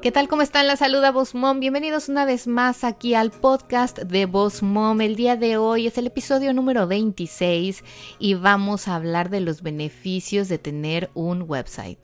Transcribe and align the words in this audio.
¿Qué 0.00 0.12
tal? 0.12 0.28
¿Cómo 0.28 0.42
están? 0.42 0.68
La 0.68 0.76
saluda 0.76 1.10
Voz 1.10 1.34
Mom. 1.34 1.58
Bienvenidos 1.58 2.08
una 2.08 2.24
vez 2.24 2.46
más 2.46 2.84
aquí 2.84 3.14
al 3.14 3.32
podcast 3.32 3.98
de 3.98 4.26
Voz 4.26 4.62
Mom. 4.62 5.00
El 5.00 5.16
día 5.16 5.34
de 5.34 5.56
hoy 5.56 5.88
es 5.88 5.98
el 5.98 6.06
episodio 6.06 6.54
número 6.54 6.86
26 6.86 7.82
y 8.20 8.34
vamos 8.34 8.86
a 8.86 8.94
hablar 8.94 9.28
de 9.28 9.40
los 9.40 9.62
beneficios 9.62 10.48
de 10.48 10.58
tener 10.58 11.10
un 11.14 11.42
website. 11.42 11.98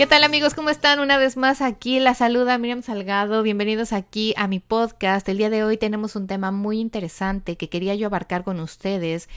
¿Qué 0.00 0.06
tal 0.06 0.24
amigos? 0.24 0.54
¿Cómo 0.54 0.70
están? 0.70 0.98
Una 0.98 1.18
vez 1.18 1.36
más 1.36 1.60
aquí 1.60 2.00
la 2.00 2.14
saluda 2.14 2.56
Miriam 2.56 2.80
Salgado. 2.80 3.42
Bienvenidos 3.42 3.92
aquí 3.92 4.32
a 4.38 4.48
mi 4.48 4.58
podcast. 4.58 5.28
El 5.28 5.36
día 5.36 5.50
de 5.50 5.62
hoy 5.62 5.76
tenemos 5.76 6.16
un 6.16 6.26
tema 6.26 6.50
muy 6.50 6.80
interesante 6.80 7.56
que 7.56 7.68
quería 7.68 7.94
yo 7.94 8.06
abarcar 8.06 8.42
con 8.42 8.60
ustedes 8.60 9.28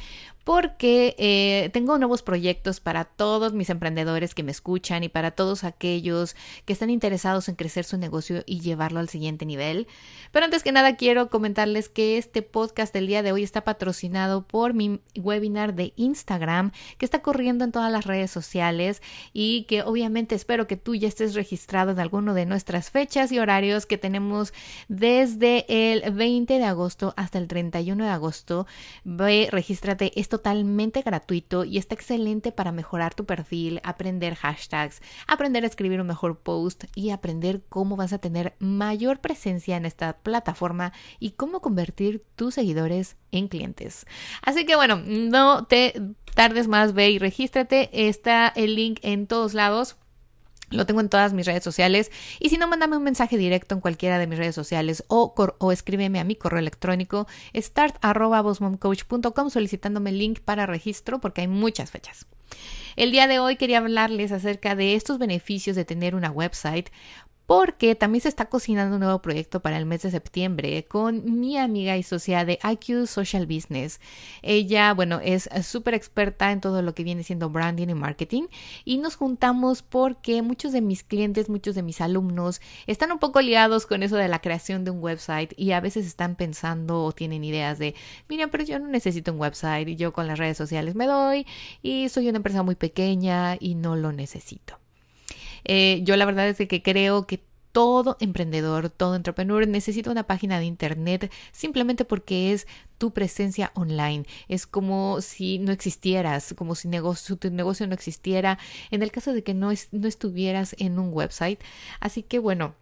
porque 0.43 1.15
eh, 1.17 1.69
tengo 1.71 1.97
nuevos 1.97 2.21
proyectos 2.21 2.79
para 2.79 3.05
todos 3.05 3.53
mis 3.53 3.69
emprendedores 3.69 4.35
que 4.35 4.43
me 4.43 4.51
escuchan 4.51 5.03
y 5.03 5.09
para 5.09 5.31
todos 5.31 5.63
aquellos 5.63 6.35
que 6.65 6.73
están 6.73 6.89
interesados 6.89 7.47
en 7.49 7.55
crecer 7.55 7.85
su 7.85 7.97
negocio 7.97 8.43
y 8.45 8.59
llevarlo 8.59 8.99
al 8.99 9.09
siguiente 9.09 9.45
nivel. 9.45 9.87
Pero 10.31 10.45
antes 10.45 10.63
que 10.63 10.71
nada 10.71 10.95
quiero 10.95 11.29
comentarles 11.29 11.89
que 11.89 12.17
este 12.17 12.41
podcast 12.41 12.93
del 12.93 13.07
día 13.07 13.23
de 13.23 13.31
hoy 13.31 13.43
está 13.43 13.63
patrocinado 13.63 14.45
por 14.45 14.73
mi 14.73 14.99
webinar 15.17 15.73
de 15.75 15.93
Instagram 15.95 16.71
que 16.97 17.05
está 17.05 17.21
corriendo 17.21 17.63
en 17.63 17.71
todas 17.71 17.91
las 17.91 18.05
redes 18.05 18.31
sociales 18.31 19.01
y 19.31 19.63
que 19.63 19.83
obviamente 19.83 20.35
espero 20.35 20.67
que 20.67 20.77
tú 20.77 20.95
ya 20.95 21.07
estés 21.07 21.35
registrado 21.35 21.91
en 21.91 21.99
alguno 21.99 22.33
de 22.33 22.45
nuestras 22.45 22.91
fechas 22.91 23.31
y 23.31 23.39
horarios 23.39 23.85
que 23.85 23.97
tenemos 23.97 24.53
desde 24.87 25.65
el 25.67 26.11
20 26.11 26.59
de 26.59 26.65
agosto 26.65 27.13
hasta 27.15 27.37
el 27.37 27.47
31 27.47 28.03
de 28.03 28.09
agosto. 28.09 28.67
Ve, 29.03 29.47
regístrate 29.51 30.11
totalmente 30.33 31.03
gratuito 31.03 31.63
y 31.63 31.77
está 31.77 31.93
excelente 31.93 32.51
para 32.51 32.71
mejorar 32.71 33.13
tu 33.13 33.23
perfil, 33.23 33.79
aprender 33.83 34.33
hashtags, 34.33 34.99
aprender 35.27 35.63
a 35.63 35.67
escribir 35.67 36.01
un 36.01 36.07
mejor 36.07 36.39
post 36.39 36.85
y 36.95 37.11
aprender 37.11 37.61
cómo 37.69 37.95
vas 37.97 38.13
a 38.13 38.17
tener 38.17 38.55
mayor 38.57 39.19
presencia 39.19 39.77
en 39.77 39.85
esta 39.85 40.17
plataforma 40.17 40.91
y 41.19 41.33
cómo 41.33 41.61
convertir 41.61 42.23
tus 42.35 42.55
seguidores 42.55 43.15
en 43.31 43.47
clientes. 43.47 44.07
Así 44.41 44.65
que 44.65 44.75
bueno, 44.75 45.03
no 45.05 45.65
te 45.65 46.01
tardes 46.33 46.67
más, 46.67 46.95
ve 46.95 47.11
y 47.11 47.19
regístrate. 47.19 47.91
Está 48.09 48.47
el 48.47 48.73
link 48.73 49.01
en 49.03 49.27
todos 49.27 49.53
lados. 49.53 49.97
Lo 50.73 50.85
tengo 50.85 51.01
en 51.01 51.09
todas 51.09 51.33
mis 51.33 51.45
redes 51.45 51.63
sociales. 51.63 52.11
Y 52.39 52.49
si 52.49 52.57
no, 52.57 52.67
mándame 52.67 52.97
un 52.97 53.03
mensaje 53.03 53.37
directo 53.37 53.75
en 53.75 53.81
cualquiera 53.81 54.17
de 54.19 54.27
mis 54.27 54.37
redes 54.37 54.55
sociales 54.55 55.03
o, 55.07 55.33
o 55.59 55.71
escríbeme 55.71 56.19
a 56.19 56.23
mi 56.23 56.35
correo 56.35 56.59
electrónico 56.59 57.27
start.bosmomcoach.com 57.55 59.49
solicitándome 59.49 60.09
el 60.09 60.17
link 60.17 60.39
para 60.39 60.65
registro 60.65 61.19
porque 61.19 61.41
hay 61.41 61.47
muchas 61.47 61.91
fechas. 61.91 62.25
El 62.95 63.11
día 63.11 63.27
de 63.27 63.39
hoy 63.39 63.55
quería 63.55 63.79
hablarles 63.79 64.31
acerca 64.31 64.75
de 64.75 64.95
estos 64.95 65.17
beneficios 65.17 65.75
de 65.75 65.85
tener 65.85 66.15
una 66.15 66.29
website 66.29 66.89
porque 67.45 67.95
también 67.95 68.21
se 68.21 68.29
está 68.29 68.45
cocinando 68.45 68.95
un 68.95 69.01
nuevo 69.01 69.21
proyecto 69.21 69.61
para 69.61 69.77
el 69.77 69.85
mes 69.85 70.01
de 70.03 70.11
septiembre 70.11 70.85
con 70.85 71.39
mi 71.39 71.57
amiga 71.57 71.97
y 71.97 72.03
socia 72.03 72.45
de 72.45 72.59
IQ 72.63 73.07
Social 73.07 73.45
Business. 73.45 73.99
Ella, 74.41 74.93
bueno, 74.93 75.19
es 75.23 75.49
súper 75.63 75.93
experta 75.93 76.51
en 76.51 76.61
todo 76.61 76.81
lo 76.81 76.95
que 76.95 77.03
viene 77.03 77.23
siendo 77.23 77.49
branding 77.49 77.89
y 77.89 77.93
marketing 77.93 78.43
y 78.85 78.97
nos 78.97 79.15
juntamos 79.15 79.81
porque 79.81 80.41
muchos 80.41 80.71
de 80.71 80.81
mis 80.81 81.03
clientes, 81.03 81.49
muchos 81.49 81.75
de 81.75 81.83
mis 81.83 82.01
alumnos 82.01 82.61
están 82.87 83.11
un 83.11 83.19
poco 83.19 83.41
liados 83.41 83.85
con 83.85 84.03
eso 84.03 84.15
de 84.15 84.27
la 84.27 84.39
creación 84.39 84.85
de 84.85 84.91
un 84.91 85.03
website 85.03 85.53
y 85.57 85.71
a 85.71 85.81
veces 85.81 86.05
están 86.05 86.35
pensando 86.35 87.03
o 87.03 87.11
tienen 87.11 87.43
ideas 87.43 87.79
de, 87.79 87.95
mira, 88.29 88.47
pero 88.47 88.63
yo 88.63 88.79
no 88.79 88.87
necesito 88.87 89.33
un 89.33 89.39
website 89.39 89.87
y 89.89 89.95
yo 89.95 90.13
con 90.13 90.27
las 90.27 90.39
redes 90.39 90.57
sociales 90.57 90.95
me 90.95 91.07
doy 91.07 91.45
y 91.81 92.09
soy 92.09 92.29
una 92.29 92.37
empresa 92.37 92.63
muy 92.63 92.75
pequeña 92.75 93.57
y 93.59 93.75
no 93.75 93.95
lo 93.95 94.11
necesito. 94.11 94.82
Eh, 95.65 96.01
yo 96.03 96.15
la 96.17 96.25
verdad 96.25 96.47
es 96.47 96.57
que 96.67 96.81
creo 96.81 97.27
que 97.27 97.43
todo 97.73 98.17
emprendedor, 98.19 98.89
todo 98.91 99.15
entrepreneur 99.15 99.67
necesita 99.67 100.11
una 100.11 100.27
página 100.27 100.59
de 100.59 100.65
internet 100.65 101.31
simplemente 101.51 102.05
porque 102.05 102.53
es 102.53 102.67
tu 102.99 103.11
presencia 103.11 103.71
online. 103.75 104.25
Es 104.47 104.67
como 104.67 105.21
si 105.21 105.57
no 105.59 105.71
existieras, 105.71 106.53
como 106.55 106.75
si 106.75 106.87
negocio, 106.87 107.35
tu 107.35 107.49
negocio 107.49 107.87
no 107.87 107.95
existiera 107.95 108.59
en 108.91 109.01
el 109.01 109.11
caso 109.11 109.33
de 109.33 109.43
que 109.43 109.55
no, 109.55 109.71
no 109.91 110.07
estuvieras 110.07 110.75
en 110.79 110.99
un 110.99 111.11
website. 111.11 111.59
Así 111.99 112.21
que 112.21 112.37
bueno, 112.39 112.75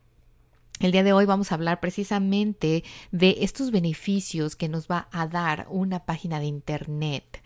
el 0.81 0.91
día 0.91 1.03
de 1.03 1.13
hoy 1.13 1.25
vamos 1.25 1.51
a 1.51 1.55
hablar 1.55 1.79
precisamente 1.79 2.83
de 3.11 3.37
estos 3.41 3.69
beneficios 3.69 4.55
que 4.55 4.67
nos 4.67 4.87
va 4.87 5.07
a 5.11 5.27
dar 5.27 5.67
una 5.69 6.05
página 6.05 6.39
de 6.39 6.47
Internet. 6.47 7.41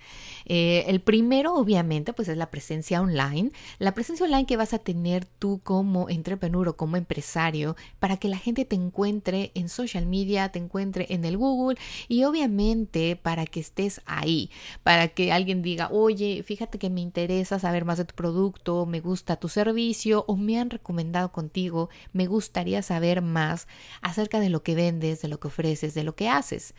Eh, 0.45 0.85
el 0.87 1.01
primero, 1.01 1.55
obviamente, 1.55 2.13
pues 2.13 2.27
es 2.27 2.37
la 2.37 2.51
presencia 2.51 3.01
online. 3.01 3.51
La 3.79 3.93
presencia 3.93 4.25
online 4.25 4.45
que 4.45 4.57
vas 4.57 4.73
a 4.73 4.79
tener 4.79 5.25
tú 5.25 5.59
como 5.63 6.09
entrepreneur 6.09 6.69
o 6.69 6.77
como 6.77 6.97
empresario 6.97 7.75
para 7.99 8.17
que 8.17 8.29
la 8.29 8.37
gente 8.37 8.63
te 8.63 8.75
encuentre 8.75 9.51
en 9.55 9.69
social 9.69 10.05
media, 10.05 10.49
te 10.49 10.59
encuentre 10.59 11.07
en 11.09 11.25
el 11.25 11.37
Google 11.37 11.77
y 12.07 12.23
obviamente 12.23 13.15
para 13.15 13.45
que 13.45 13.59
estés 13.59 14.01
ahí, 14.05 14.49
para 14.83 15.09
que 15.09 15.31
alguien 15.31 15.61
diga, 15.61 15.89
oye, 15.91 16.43
fíjate 16.43 16.77
que 16.77 16.89
me 16.89 17.01
interesa 17.01 17.59
saber 17.59 17.83
más 17.85 17.97
de 17.97 18.05
tu 18.05 18.15
producto, 18.15 18.85
me 18.85 18.99
gusta 18.99 19.35
tu 19.37 19.49
servicio 19.49 20.23
o 20.27 20.37
me 20.37 20.59
han 20.59 20.69
recomendado 20.69 21.31
contigo, 21.31 21.89
me 22.13 22.27
gustaría 22.27 22.81
saber 22.81 23.21
más 23.25 23.67
acerca 24.01 24.39
de 24.39 24.49
lo 24.49 24.63
que 24.63 24.75
vendes, 24.75 25.21
de 25.21 25.27
lo 25.27 25.39
que 25.39 25.47
ofreces, 25.47 25.93
de 25.93 26.03
lo 26.03 26.15
que 26.15 26.29
haces. 26.29 26.73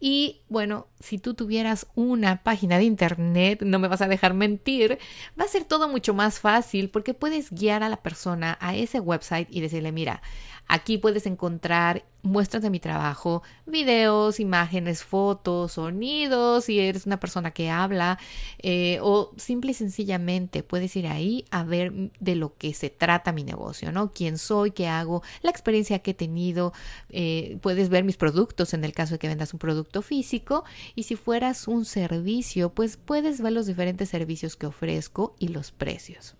Y 0.00 0.40
bueno, 0.48 0.86
si 0.98 1.18
tú 1.18 1.34
tuvieras 1.34 1.86
una 1.94 2.42
página 2.42 2.78
de 2.78 2.84
internet, 2.84 3.62
no 3.62 3.78
me 3.78 3.88
vas 3.88 4.00
a 4.00 4.08
dejar 4.08 4.34
mentir, 4.34 4.98
va 5.38 5.44
a 5.44 5.48
ser 5.48 5.64
todo 5.64 5.88
mucho 5.88 6.14
más 6.14 6.40
fácil 6.40 6.90
porque 6.90 7.14
puedes 7.14 7.50
guiar 7.50 7.82
a 7.82 7.88
la 7.88 8.02
persona 8.02 8.56
a 8.60 8.74
ese 8.74 9.00
website 9.00 9.48
y 9.50 9.60
decirle, 9.60 9.92
mira, 9.92 10.22
Aquí 10.70 10.98
puedes 10.98 11.26
encontrar 11.26 12.04
muestras 12.22 12.62
de 12.62 12.70
mi 12.70 12.80
trabajo, 12.80 13.42
videos, 13.66 14.40
imágenes, 14.40 15.02
fotos, 15.02 15.72
sonidos, 15.72 16.64
si 16.64 16.78
eres 16.80 17.06
una 17.06 17.20
persona 17.20 17.50
que 17.52 17.70
habla 17.70 18.18
eh, 18.58 18.98
o 19.02 19.32
simple 19.36 19.72
y 19.72 19.74
sencillamente 19.74 20.62
puedes 20.62 20.94
ir 20.96 21.06
ahí 21.06 21.44
a 21.50 21.64
ver 21.64 21.92
de 22.20 22.34
lo 22.36 22.56
que 22.56 22.74
se 22.74 22.90
trata 22.90 23.32
mi 23.32 23.44
negocio, 23.44 23.92
¿no? 23.92 24.12
Quién 24.12 24.38
soy, 24.38 24.70
qué 24.72 24.88
hago, 24.88 25.22
la 25.42 25.50
experiencia 25.50 26.00
que 26.00 26.12
he 26.12 26.14
tenido, 26.14 26.72
eh, 27.10 27.58
puedes 27.60 27.88
ver 27.88 28.04
mis 28.04 28.16
productos 28.16 28.74
en 28.74 28.84
el 28.84 28.92
caso 28.92 29.14
de 29.14 29.18
que 29.18 29.28
vendas 29.28 29.52
un 29.52 29.58
producto 29.58 30.02
físico 30.02 30.64
y 30.94 31.04
si 31.04 31.16
fueras 31.16 31.68
un 31.68 31.84
servicio, 31.84 32.70
pues 32.70 32.96
puedes 32.96 33.40
ver 33.40 33.52
los 33.52 33.66
diferentes 33.66 34.08
servicios 34.08 34.56
que 34.56 34.66
ofrezco 34.66 35.34
y 35.38 35.48
los 35.48 35.72
precios. 35.72 36.36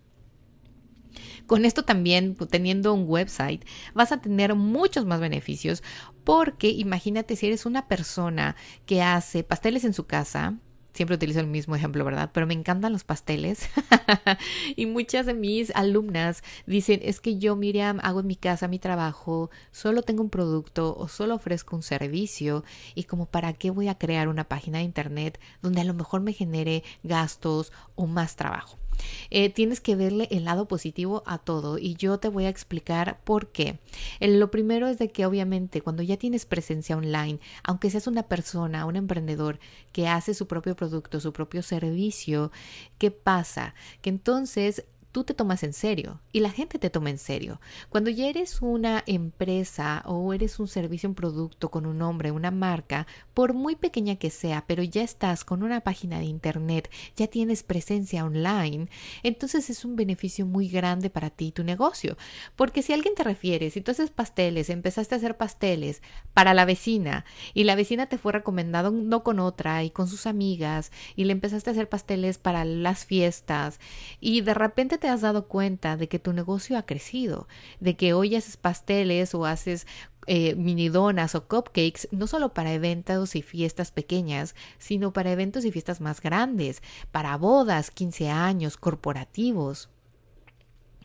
Con 1.46 1.64
esto 1.64 1.84
también, 1.84 2.36
teniendo 2.50 2.94
un 2.94 3.04
website, 3.06 3.64
vas 3.94 4.12
a 4.12 4.20
tener 4.20 4.54
muchos 4.54 5.06
más 5.06 5.20
beneficios 5.20 5.82
porque 6.24 6.68
imagínate 6.68 7.36
si 7.36 7.46
eres 7.46 7.66
una 7.66 7.88
persona 7.88 8.56
que 8.86 9.02
hace 9.02 9.42
pasteles 9.42 9.84
en 9.84 9.94
su 9.94 10.06
casa, 10.06 10.58
siempre 10.92 11.16
utilizo 11.16 11.40
el 11.40 11.46
mismo 11.46 11.74
ejemplo, 11.76 12.04
¿verdad? 12.04 12.30
Pero 12.32 12.46
me 12.46 12.54
encantan 12.54 12.92
los 12.92 13.04
pasteles. 13.04 13.68
y 14.76 14.86
muchas 14.86 15.26
de 15.26 15.34
mis 15.34 15.74
alumnas 15.74 16.42
dicen, 16.66 17.00
es 17.02 17.20
que 17.20 17.38
yo, 17.38 17.56
Miriam, 17.56 18.00
hago 18.02 18.20
en 18.20 18.26
mi 18.26 18.36
casa 18.36 18.68
mi 18.68 18.78
trabajo, 18.78 19.50
solo 19.70 20.02
tengo 20.02 20.22
un 20.22 20.30
producto 20.30 20.96
o 20.96 21.08
solo 21.08 21.36
ofrezco 21.36 21.76
un 21.76 21.82
servicio 21.82 22.64
y 22.94 23.04
como 23.04 23.26
para 23.26 23.52
qué 23.52 23.70
voy 23.70 23.88
a 23.88 23.98
crear 23.98 24.28
una 24.28 24.44
página 24.44 24.78
de 24.78 24.84
internet 24.84 25.40
donde 25.62 25.80
a 25.80 25.84
lo 25.84 25.94
mejor 25.94 26.20
me 26.20 26.32
genere 26.32 26.82
gastos 27.02 27.72
o 27.94 28.06
más 28.06 28.36
trabajo. 28.36 28.78
Eh, 29.30 29.50
tienes 29.50 29.80
que 29.80 29.96
verle 29.96 30.28
el 30.30 30.44
lado 30.44 30.66
positivo 30.66 31.22
a 31.26 31.38
todo 31.38 31.78
y 31.78 31.94
yo 31.94 32.18
te 32.18 32.28
voy 32.28 32.44
a 32.44 32.48
explicar 32.48 33.20
por 33.24 33.48
qué. 33.48 33.78
lo 34.20 34.50
primero 34.50 34.88
es 34.88 34.98
de 34.98 35.10
que 35.10 35.26
obviamente 35.26 35.80
cuando 35.80 36.02
ya 36.02 36.16
tienes 36.16 36.46
presencia 36.46 36.96
online, 36.96 37.40
aunque 37.62 37.90
seas 37.90 38.06
una 38.06 38.24
persona, 38.24 38.86
un 38.86 38.96
emprendedor 38.96 39.58
que 39.92 40.08
hace 40.08 40.34
su 40.34 40.46
propio 40.46 40.76
producto, 40.76 41.20
su 41.20 41.32
propio 41.32 41.62
servicio, 41.62 42.50
¿qué 42.98 43.10
pasa? 43.10 43.74
Que 44.02 44.10
entonces 44.10 44.84
tú 45.12 45.24
te 45.24 45.34
tomas 45.34 45.62
en 45.62 45.72
serio 45.72 46.20
y 46.32 46.40
la 46.40 46.50
gente 46.50 46.78
te 46.78 46.90
toma 46.90 47.10
en 47.10 47.18
serio. 47.18 47.60
Cuando 47.88 48.10
ya 48.10 48.28
eres 48.28 48.62
una 48.62 49.02
empresa 49.06 50.02
o 50.06 50.32
eres 50.32 50.58
un 50.58 50.68
servicio, 50.68 51.08
un 51.08 51.14
producto 51.14 51.70
con 51.70 51.86
un 51.86 51.98
nombre, 51.98 52.30
una 52.30 52.50
marca, 52.50 53.06
por 53.34 53.54
muy 53.54 53.76
pequeña 53.76 54.16
que 54.16 54.30
sea, 54.30 54.64
pero 54.66 54.82
ya 54.82 55.02
estás 55.02 55.44
con 55.44 55.62
una 55.62 55.80
página 55.80 56.18
de 56.18 56.26
internet, 56.26 56.90
ya 57.16 57.26
tienes 57.26 57.62
presencia 57.62 58.24
online, 58.24 58.88
entonces 59.22 59.70
es 59.70 59.84
un 59.84 59.96
beneficio 59.96 60.46
muy 60.46 60.68
grande 60.68 61.10
para 61.10 61.30
ti 61.30 61.48
y 61.48 61.52
tu 61.52 61.64
negocio. 61.64 62.16
Porque 62.56 62.82
si 62.82 62.92
alguien 62.92 63.14
te 63.14 63.24
refiere, 63.24 63.70
si 63.70 63.80
tú 63.80 63.90
haces 63.90 64.10
pasteles, 64.10 64.70
empezaste 64.70 65.14
a 65.14 65.18
hacer 65.18 65.36
pasteles 65.36 66.02
para 66.34 66.54
la 66.54 66.64
vecina 66.64 67.24
y 67.54 67.64
la 67.64 67.74
vecina 67.74 68.06
te 68.06 68.18
fue 68.18 68.32
recomendado 68.32 68.90
no 68.90 69.22
con 69.22 69.40
otra 69.40 69.82
y 69.82 69.90
con 69.90 70.08
sus 70.08 70.26
amigas 70.26 70.92
y 71.16 71.24
le 71.24 71.32
empezaste 71.32 71.70
a 71.70 71.72
hacer 71.72 71.88
pasteles 71.88 72.38
para 72.38 72.64
las 72.64 73.04
fiestas 73.04 73.80
y 74.20 74.42
de 74.42 74.54
repente 74.54 74.98
te 75.00 75.08
has 75.08 75.22
dado 75.22 75.48
cuenta 75.48 75.96
de 75.96 76.08
que 76.08 76.18
tu 76.18 76.32
negocio 76.32 76.78
ha 76.78 76.86
crecido, 76.86 77.48
de 77.80 77.96
que 77.96 78.12
hoy 78.12 78.36
haces 78.36 78.56
pasteles 78.56 79.34
o 79.34 79.46
haces 79.46 79.86
eh, 80.26 80.54
mini 80.54 80.88
donas 80.88 81.34
o 81.34 81.48
cupcakes, 81.48 82.08
no 82.12 82.26
solo 82.26 82.54
para 82.54 82.72
eventos 82.72 83.34
y 83.34 83.42
fiestas 83.42 83.90
pequeñas, 83.90 84.54
sino 84.78 85.12
para 85.12 85.32
eventos 85.32 85.64
y 85.64 85.72
fiestas 85.72 86.00
más 86.00 86.20
grandes, 86.20 86.82
para 87.10 87.36
bodas, 87.36 87.90
15 87.90 88.30
años, 88.30 88.76
corporativos 88.76 89.88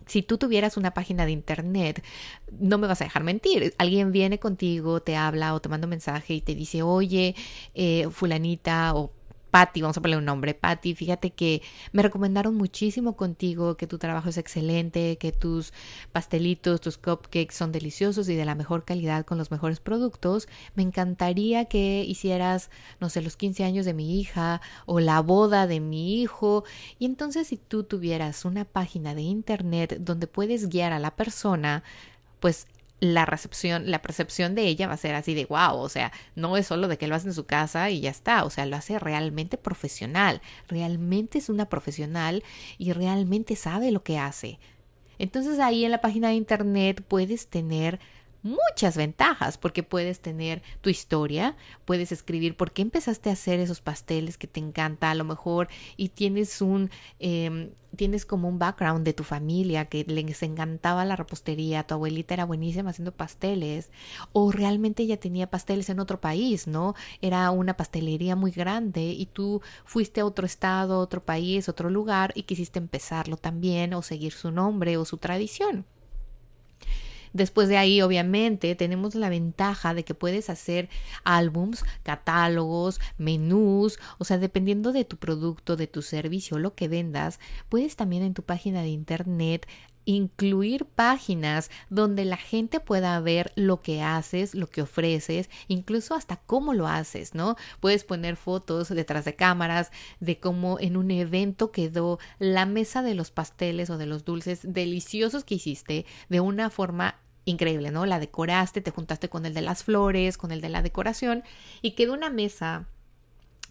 si 0.06 0.22
tú 0.22 0.38
tuvieras 0.38 0.78
una 0.78 0.94
página 0.94 1.26
de 1.26 1.32
internet, 1.32 2.04
no 2.52 2.78
me 2.78 2.88
vas 2.88 3.02
a 3.02 3.06
dejar 3.06 3.24
mentir. 3.24 3.74
Alguien 3.78 4.12
viene 4.12 4.40
contigo, 4.40 5.02
te 5.02 5.16
habla 5.16 5.54
o 5.54 5.62
te 5.62 5.70
manda 5.70 5.86
un 5.86 5.92
mensaje 5.92 6.36
y 6.36 6.42
te 6.42 6.56
dice, 6.56 6.84
oye, 6.84 7.36
eh, 7.74 8.08
fulanita 8.12 8.94
o 8.96 9.12
Patty, 9.56 9.82
vamos 9.82 9.96
a 9.96 10.02
ponerle 10.02 10.18
un 10.18 10.26
nombre, 10.26 10.54
Patty, 10.54 10.96
fíjate 10.96 11.30
que 11.30 11.62
me 11.94 12.02
recomendaron 12.02 12.56
muchísimo 12.56 13.16
contigo, 13.16 13.78
que 13.78 13.88
tu 13.88 13.98
trabajo 13.98 14.28
es 14.28 14.38
excelente, 14.38 15.18
que 15.18 15.32
tus 15.32 15.72
pastelitos, 16.12 16.82
tus 16.82 16.98
cupcakes 16.98 17.56
son 17.56 17.72
deliciosos 17.72 18.28
y 18.28 18.36
de 18.36 18.44
la 18.44 18.54
mejor 18.54 18.84
calidad 18.84 19.26
con 19.26 19.38
los 19.38 19.52
mejores 19.52 19.80
productos. 19.80 20.50
Me 20.76 20.84
encantaría 20.84 21.64
que 21.64 22.04
hicieras, 22.04 22.70
no 23.00 23.08
sé, 23.10 23.22
los 23.22 23.38
15 23.38 23.64
años 23.64 23.86
de 23.86 23.94
mi 23.94 24.20
hija 24.20 24.60
o 24.86 25.00
la 25.00 25.22
boda 25.22 25.68
de 25.68 25.80
mi 25.80 26.22
hijo. 26.22 26.66
Y 27.00 27.06
entonces 27.06 27.48
si 27.48 27.56
tú 27.56 27.86
tuvieras 27.86 28.44
una 28.44 28.66
página 28.66 29.16
de 29.16 29.22
internet 29.22 30.00
donde 30.02 30.28
puedes 30.28 30.68
guiar 30.68 30.92
a 30.92 31.00
la 31.00 31.16
persona, 31.16 31.82
pues 32.42 32.68
la 33.14 33.26
recepción, 33.26 33.92
la 33.92 34.02
percepción 34.02 34.56
de 34.56 34.64
ella 34.64 34.88
va 34.88 34.94
a 34.94 34.98
ser 34.98 35.16
así 35.16 35.34
de 35.34 35.46
wow, 35.46 35.78
o 35.78 35.90
sea, 35.90 36.12
no 36.36 36.58
es 36.58 36.68
solo 36.68 36.88
de 36.88 36.98
que 36.98 37.08
lo 37.08 37.16
hace 37.16 37.28
en 37.28 37.34
su 37.34 37.46
casa 37.46 37.90
y 37.90 38.02
ya 38.02 38.10
está, 38.10 38.44
o 38.44 38.50
sea, 38.50 38.66
lo 38.66 38.76
hace 38.76 39.00
realmente 39.00 39.58
profesional, 39.58 40.42
realmente 40.68 41.38
es 41.38 41.50
una 41.50 41.70
profesional 41.70 42.44
y 42.78 42.94
realmente 42.94 43.56
sabe 43.56 43.92
lo 43.92 44.04
que 44.04 44.18
hace. 44.18 44.60
Entonces 45.20 45.60
ahí 45.60 45.86
en 45.86 45.92
la 45.92 46.02
página 46.02 46.30
de 46.30 46.36
internet 46.36 47.04
puedes 47.08 47.48
tener 47.48 48.00
muchas 48.46 48.96
ventajas 48.96 49.58
porque 49.58 49.82
puedes 49.82 50.20
tener 50.20 50.62
tu 50.82 50.92
historia, 50.92 51.58
puedes 51.84 52.12
escribir 52.12 52.56
por 52.56 52.72
qué 52.72 52.84
empezaste 52.84 53.32
a 53.32 53.34
hacer 53.34 53.60
esos 53.60 53.82
pasteles 53.82 54.38
que 54.38 54.46
te 54.46 54.60
encanta 54.60 55.10
a 55.10 55.16
lo 55.16 55.24
mejor 55.24 55.68
y 55.98 56.10
tienes 56.10 56.62
un 56.62 56.92
em, 57.20 57.72
tienes 57.96 58.26
como 58.26 58.48
un 58.48 58.60
background 58.60 59.04
de 59.04 59.14
tu 59.14 59.24
familia 59.24 59.86
que 59.86 60.04
les 60.04 60.44
encantaba 60.44 61.06
la 61.06 61.16
repostería, 61.16 61.88
tu 61.88 61.96
abuelita 61.96 62.36
era 62.36 62.46
buenísima 62.46 62.92
haciendo 62.92 63.14
pasteles 63.14 63.90
o 64.32 64.52
realmente 64.52 65.04
ella 65.04 65.18
tenía 65.20 65.50
pasteles 65.50 65.90
en 65.90 66.00
otro 66.00 66.22
país, 66.22 66.68
¿no? 66.68 66.94
Era 67.22 67.50
una 67.50 67.78
pastelería 67.78 68.36
muy 68.36 68.52
grande 68.52 69.02
y 69.02 69.26
tú 69.26 69.62
fuiste 69.86 70.22
a 70.22 70.26
otro 70.26 70.46
estado, 70.46 71.00
otro 71.00 71.24
país, 71.24 71.68
otro 71.68 71.90
lugar 71.90 72.32
y 72.36 72.44
quisiste 72.44 72.78
empezarlo 72.78 73.38
también 73.38 73.94
o 73.96 74.04
seguir 74.04 74.34
su 74.34 74.52
nombre 74.52 74.98
o 74.98 75.06
su 75.06 75.18
tradición. 75.18 75.86
Después 77.36 77.68
de 77.68 77.76
ahí, 77.76 78.02
obviamente, 78.02 78.76
tenemos 78.76 79.14
la 79.14 79.28
ventaja 79.28 79.94
de 79.94 80.06
que 80.06 80.14
puedes 80.14 80.50
hacer 80.50 80.88
álbums, 81.26 81.84
catálogos, 82.02 83.02
menús, 83.18 84.00
o 84.20 84.24
sea, 84.24 84.38
dependiendo 84.38 84.94
de 84.94 85.04
tu 85.04 85.18
producto, 85.18 85.76
de 85.76 85.88
tu 85.88 86.02
servicio, 86.02 86.60
lo 86.60 86.76
que 86.76 86.88
vendas, 86.88 87.42
puedes 87.68 87.98
también 87.98 88.24
en 88.24 88.34
tu 88.34 88.44
página 88.44 88.84
de 88.84 88.88
internet 88.88 89.68
incluir 90.06 90.86
páginas 90.86 91.70
donde 91.90 92.24
la 92.24 92.38
gente 92.38 92.80
pueda 92.80 93.20
ver 93.20 93.52
lo 93.56 93.82
que 93.82 94.02
haces, 94.02 94.56
lo 94.56 94.70
que 94.70 94.84
ofreces, 94.84 95.50
incluso 95.68 96.16
hasta 96.16 96.38
cómo 96.38 96.74
lo 96.74 96.88
haces, 96.88 97.36
¿no? 97.36 97.58
Puedes 97.82 98.06
poner 98.06 98.38
fotos 98.38 98.88
detrás 98.88 99.26
de 99.26 99.36
cámaras 99.36 99.92
de 100.22 100.40
cómo 100.40 100.80
en 100.80 100.96
un 100.96 101.12
evento 101.12 101.72
quedó 101.72 102.20
la 102.40 102.66
mesa 102.66 103.02
de 103.02 103.16
los 103.16 103.32
pasteles 103.32 103.90
o 103.90 103.98
de 103.98 104.06
los 104.06 104.24
dulces 104.24 104.62
deliciosos 104.64 105.44
que 105.44 105.56
hiciste 105.56 106.06
de 106.30 106.40
una 106.40 106.70
forma 106.70 107.16
increíble, 107.46 107.92
¿no? 107.92 108.06
La 108.06 108.20
decoraste, 108.20 108.82
te 108.82 108.92
juntaste 108.92 109.30
con 109.30 109.46
el 109.46 109.54
de 109.54 109.62
las 109.62 109.84
flores, 109.84 110.38
con 110.38 110.52
el 110.52 110.62
de 110.62 110.70
la 110.70 110.82
decoración 110.82 111.44
y 111.82 111.92
quedó 111.92 112.14
una 112.14 112.30
mesa 112.30 112.88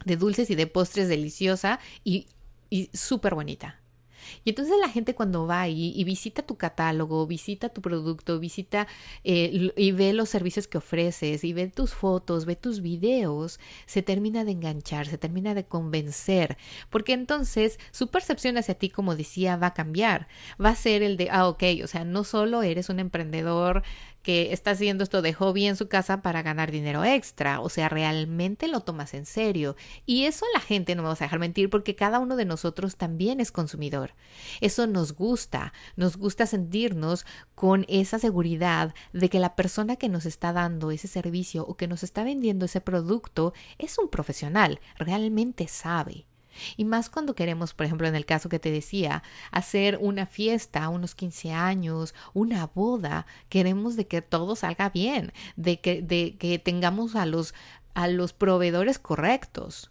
de 0.04 0.16
dulces 0.16 0.50
y 0.50 0.54
de 0.54 0.66
postres 0.66 1.08
deliciosa 1.08 1.80
y, 2.02 2.28
y 2.70 2.90
súper 2.92 3.34
bonita. 3.34 3.80
Y 4.44 4.50
entonces 4.50 4.74
la 4.80 4.88
gente 4.88 5.14
cuando 5.14 5.46
va 5.46 5.68
y 5.68 6.02
visita 6.04 6.42
tu 6.42 6.56
catálogo, 6.56 7.26
visita 7.26 7.68
tu 7.68 7.80
producto, 7.80 8.38
visita 8.38 8.86
eh, 9.24 9.72
y 9.76 9.92
ve 9.92 10.12
los 10.12 10.28
servicios 10.28 10.66
que 10.68 10.78
ofreces 10.78 11.44
y 11.44 11.52
ve 11.52 11.68
tus 11.68 11.94
fotos, 11.94 12.44
ve 12.44 12.56
tus 12.56 12.80
videos, 12.80 13.60
se 13.86 14.02
termina 14.02 14.44
de 14.44 14.52
enganchar, 14.52 15.06
se 15.06 15.18
termina 15.18 15.54
de 15.54 15.64
convencer, 15.64 16.56
porque 16.90 17.12
entonces 17.12 17.78
su 17.90 18.08
percepción 18.08 18.56
hacia 18.56 18.74
ti, 18.74 18.90
como 18.90 19.16
decía, 19.16 19.56
va 19.56 19.68
a 19.68 19.74
cambiar. 19.74 20.28
Va 20.62 20.70
a 20.70 20.76
ser 20.76 21.02
el 21.02 21.16
de, 21.16 21.28
ah, 21.30 21.48
ok, 21.48 21.62
o 21.82 21.86
sea, 21.86 22.04
no 22.04 22.24
solo 22.24 22.62
eres 22.62 22.88
un 22.88 23.00
emprendedor 23.00 23.82
que 24.24 24.52
está 24.52 24.72
haciendo 24.72 25.04
esto 25.04 25.22
de 25.22 25.34
hobby 25.34 25.66
en 25.66 25.76
su 25.76 25.86
casa 25.86 26.22
para 26.22 26.42
ganar 26.42 26.72
dinero 26.72 27.04
extra, 27.04 27.60
o 27.60 27.68
sea, 27.68 27.88
realmente 27.88 28.66
lo 28.66 28.80
tomas 28.80 29.14
en 29.14 29.26
serio. 29.26 29.76
Y 30.06 30.24
eso 30.24 30.46
la 30.54 30.60
gente 30.60 30.94
no 30.94 31.02
me 31.02 31.08
vas 31.08 31.20
a 31.20 31.26
dejar 31.26 31.38
mentir 31.38 31.70
porque 31.70 31.94
cada 31.94 32.18
uno 32.18 32.34
de 32.34 32.46
nosotros 32.46 32.96
también 32.96 33.38
es 33.38 33.52
consumidor. 33.52 34.14
Eso 34.60 34.86
nos 34.86 35.12
gusta, 35.12 35.72
nos 35.94 36.16
gusta 36.16 36.46
sentirnos 36.46 37.26
con 37.54 37.84
esa 37.88 38.18
seguridad 38.18 38.94
de 39.12 39.28
que 39.28 39.38
la 39.38 39.54
persona 39.54 39.96
que 39.96 40.08
nos 40.08 40.26
está 40.26 40.52
dando 40.52 40.90
ese 40.90 41.06
servicio 41.06 41.64
o 41.66 41.76
que 41.76 41.86
nos 41.86 42.02
está 42.02 42.24
vendiendo 42.24 42.64
ese 42.64 42.80
producto 42.80 43.52
es 43.78 43.98
un 43.98 44.08
profesional, 44.08 44.80
realmente 44.98 45.68
sabe. 45.68 46.26
Y 46.76 46.84
más 46.84 47.10
cuando 47.10 47.34
queremos, 47.34 47.74
por 47.74 47.86
ejemplo, 47.86 48.06
en 48.06 48.14
el 48.14 48.26
caso 48.26 48.48
que 48.48 48.58
te 48.58 48.70
decía, 48.70 49.22
hacer 49.50 49.98
una 50.00 50.26
fiesta, 50.26 50.88
unos 50.88 51.14
15 51.14 51.52
años, 51.52 52.14
una 52.32 52.66
boda, 52.74 53.26
queremos 53.48 53.96
de 53.96 54.06
que 54.06 54.22
todo 54.22 54.56
salga 54.56 54.90
bien, 54.90 55.32
de 55.56 55.80
que, 55.80 56.02
de 56.02 56.36
que 56.38 56.58
tengamos 56.58 57.16
a 57.16 57.26
los, 57.26 57.54
a 57.94 58.08
los 58.08 58.32
proveedores 58.32 58.98
correctos. 58.98 59.90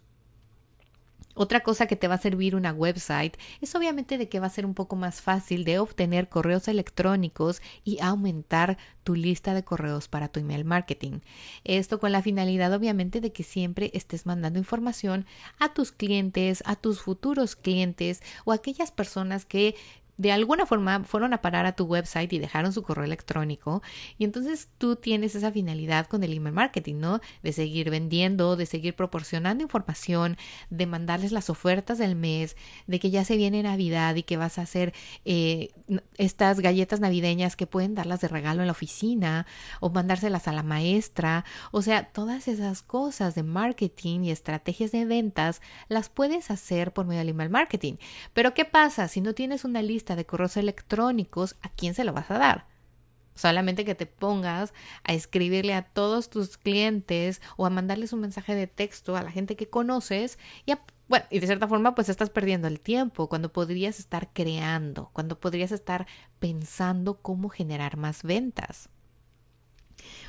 Otra 1.34 1.60
cosa 1.60 1.86
que 1.86 1.96
te 1.96 2.08
va 2.08 2.14
a 2.14 2.18
servir 2.18 2.54
una 2.54 2.72
website 2.72 3.36
es 3.60 3.74
obviamente 3.74 4.18
de 4.18 4.28
que 4.28 4.40
va 4.40 4.46
a 4.46 4.50
ser 4.50 4.66
un 4.66 4.74
poco 4.74 4.96
más 4.96 5.20
fácil 5.20 5.64
de 5.64 5.78
obtener 5.78 6.28
correos 6.28 6.68
electrónicos 6.68 7.60
y 7.84 8.00
aumentar 8.00 8.78
tu 9.02 9.14
lista 9.14 9.52
de 9.52 9.64
correos 9.64 10.08
para 10.08 10.28
tu 10.28 10.40
email 10.40 10.64
marketing. 10.64 11.20
Esto 11.64 11.98
con 11.98 12.12
la 12.12 12.22
finalidad 12.22 12.72
obviamente 12.72 13.20
de 13.20 13.32
que 13.32 13.42
siempre 13.42 13.90
estés 13.94 14.26
mandando 14.26 14.58
información 14.58 15.26
a 15.58 15.74
tus 15.74 15.92
clientes, 15.92 16.62
a 16.66 16.76
tus 16.76 17.00
futuros 17.00 17.56
clientes 17.56 18.22
o 18.44 18.52
a 18.52 18.56
aquellas 18.56 18.92
personas 18.92 19.44
que 19.44 19.74
de 20.16 20.32
alguna 20.32 20.66
forma 20.66 21.04
fueron 21.04 21.32
a 21.32 21.42
parar 21.42 21.66
a 21.66 21.74
tu 21.74 21.84
website 21.84 22.32
y 22.32 22.38
dejaron 22.38 22.72
su 22.72 22.82
correo 22.82 23.04
electrónico 23.04 23.82
y 24.18 24.24
entonces 24.24 24.68
tú 24.78 24.96
tienes 24.96 25.34
esa 25.34 25.50
finalidad 25.50 26.06
con 26.06 26.22
el 26.22 26.32
email 26.32 26.54
marketing, 26.54 26.96
¿no? 26.96 27.20
De 27.42 27.52
seguir 27.52 27.90
vendiendo, 27.90 28.56
de 28.56 28.66
seguir 28.66 28.94
proporcionando 28.94 29.62
información, 29.62 30.36
de 30.70 30.86
mandarles 30.86 31.32
las 31.32 31.50
ofertas 31.50 31.98
del 31.98 32.14
mes, 32.14 32.56
de 32.86 33.00
que 33.00 33.10
ya 33.10 33.24
se 33.24 33.36
viene 33.36 33.62
Navidad 33.62 34.14
y 34.14 34.22
que 34.22 34.36
vas 34.36 34.58
a 34.58 34.62
hacer 34.62 34.94
eh, 35.24 35.72
estas 36.16 36.60
galletas 36.60 37.00
navideñas 37.00 37.56
que 37.56 37.66
pueden 37.66 37.94
darlas 37.94 38.20
de 38.20 38.28
regalo 38.28 38.60
en 38.60 38.66
la 38.66 38.72
oficina 38.72 39.46
o 39.80 39.90
mandárselas 39.90 40.48
a 40.48 40.52
la 40.52 40.62
maestra, 40.62 41.44
o 41.72 41.82
sea, 41.82 42.04
todas 42.12 42.48
esas 42.48 42.82
cosas 42.82 43.34
de 43.34 43.42
marketing 43.42 44.20
y 44.20 44.30
estrategias 44.30 44.92
de 44.92 45.04
ventas 45.04 45.60
las 45.88 46.08
puedes 46.08 46.50
hacer 46.50 46.92
por 46.92 47.06
medio 47.06 47.20
del 47.20 47.30
email 47.30 47.50
marketing. 47.50 47.94
Pero 48.32 48.54
¿qué 48.54 48.64
pasa 48.64 49.08
si 49.08 49.20
no 49.20 49.34
tienes 49.34 49.64
una 49.64 49.82
lista 49.82 50.03
de 50.04 50.26
correos 50.26 50.56
electrónicos, 50.56 51.56
¿a 51.62 51.70
quién 51.70 51.94
se 51.94 52.04
lo 52.04 52.12
vas 52.12 52.30
a 52.30 52.38
dar? 52.38 52.66
Solamente 53.34 53.84
que 53.84 53.94
te 53.94 54.06
pongas 54.06 54.72
a 55.02 55.12
escribirle 55.14 55.74
a 55.74 55.82
todos 55.82 56.30
tus 56.30 56.56
clientes 56.56 57.40
o 57.56 57.66
a 57.66 57.70
mandarles 57.70 58.12
un 58.12 58.20
mensaje 58.20 58.54
de 58.54 58.66
texto 58.66 59.16
a 59.16 59.22
la 59.22 59.32
gente 59.32 59.56
que 59.56 59.68
conoces 59.68 60.38
y 60.66 60.74
bueno, 61.08 61.26
y 61.30 61.40
de 61.40 61.46
cierta 61.46 61.66
forma 61.66 61.94
pues 61.94 62.08
estás 62.08 62.30
perdiendo 62.30 62.68
el 62.68 62.80
tiempo 62.80 63.28
cuando 63.28 63.52
podrías 63.52 63.98
estar 63.98 64.30
creando, 64.32 65.10
cuando 65.12 65.40
podrías 65.40 65.72
estar 65.72 66.06
pensando 66.38 67.20
cómo 67.20 67.48
generar 67.48 67.96
más 67.96 68.22
ventas. 68.22 68.88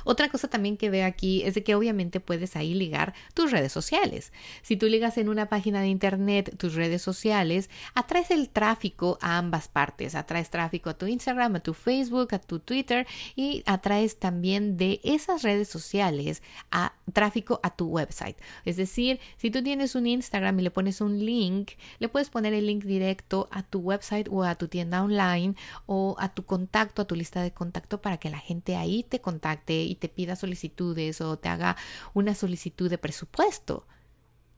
Otra 0.06 0.28
cosa 0.28 0.46
también 0.46 0.76
que 0.76 0.88
veo 0.88 1.04
aquí 1.04 1.42
es 1.42 1.54
de 1.54 1.64
que 1.64 1.74
obviamente 1.74 2.20
puedes 2.20 2.54
ahí 2.54 2.74
ligar 2.74 3.12
tus 3.34 3.50
redes 3.50 3.72
sociales. 3.72 4.32
Si 4.62 4.76
tú 4.76 4.86
ligas 4.86 5.18
en 5.18 5.28
una 5.28 5.48
página 5.48 5.80
de 5.80 5.88
internet 5.88 6.56
tus 6.56 6.74
redes 6.74 7.02
sociales, 7.02 7.68
atraes 7.92 8.30
el 8.30 8.48
tráfico 8.48 9.18
a 9.20 9.36
ambas 9.36 9.66
partes. 9.66 10.14
Atraes 10.14 10.48
tráfico 10.48 10.90
a 10.90 10.94
tu 10.94 11.08
Instagram, 11.08 11.56
a 11.56 11.60
tu 11.60 11.74
Facebook, 11.74 12.34
a 12.36 12.38
tu 12.38 12.60
Twitter 12.60 13.04
y 13.34 13.64
atraes 13.66 14.20
también 14.20 14.76
de 14.76 15.00
esas 15.02 15.42
redes 15.42 15.68
sociales 15.68 16.40
a 16.70 16.94
tráfico 17.12 17.58
a 17.64 17.74
tu 17.74 17.88
website. 17.88 18.36
Es 18.64 18.76
decir, 18.76 19.18
si 19.38 19.50
tú 19.50 19.60
tienes 19.60 19.96
un 19.96 20.06
Instagram 20.06 20.60
y 20.60 20.62
le 20.62 20.70
pones 20.70 21.00
un 21.00 21.18
link, 21.18 21.72
le 21.98 22.08
puedes 22.08 22.30
poner 22.30 22.54
el 22.54 22.66
link 22.66 22.84
directo 22.84 23.48
a 23.50 23.64
tu 23.64 23.80
website 23.80 24.28
o 24.30 24.44
a 24.44 24.54
tu 24.54 24.68
tienda 24.68 25.02
online 25.02 25.56
o 25.86 26.14
a 26.20 26.32
tu 26.32 26.44
contacto, 26.44 27.02
a 27.02 27.06
tu 27.06 27.16
lista 27.16 27.42
de 27.42 27.52
contacto 27.52 28.00
para 28.00 28.18
que 28.18 28.30
la 28.30 28.38
gente 28.38 28.76
ahí 28.76 29.02
te 29.02 29.20
contacte 29.20 29.82
y 29.82 29.95
te 29.96 30.08
pida 30.08 30.36
solicitudes 30.36 31.20
o 31.20 31.38
te 31.38 31.48
haga 31.48 31.76
una 32.14 32.34
solicitud 32.34 32.88
de 32.88 32.98
presupuesto. 32.98 33.86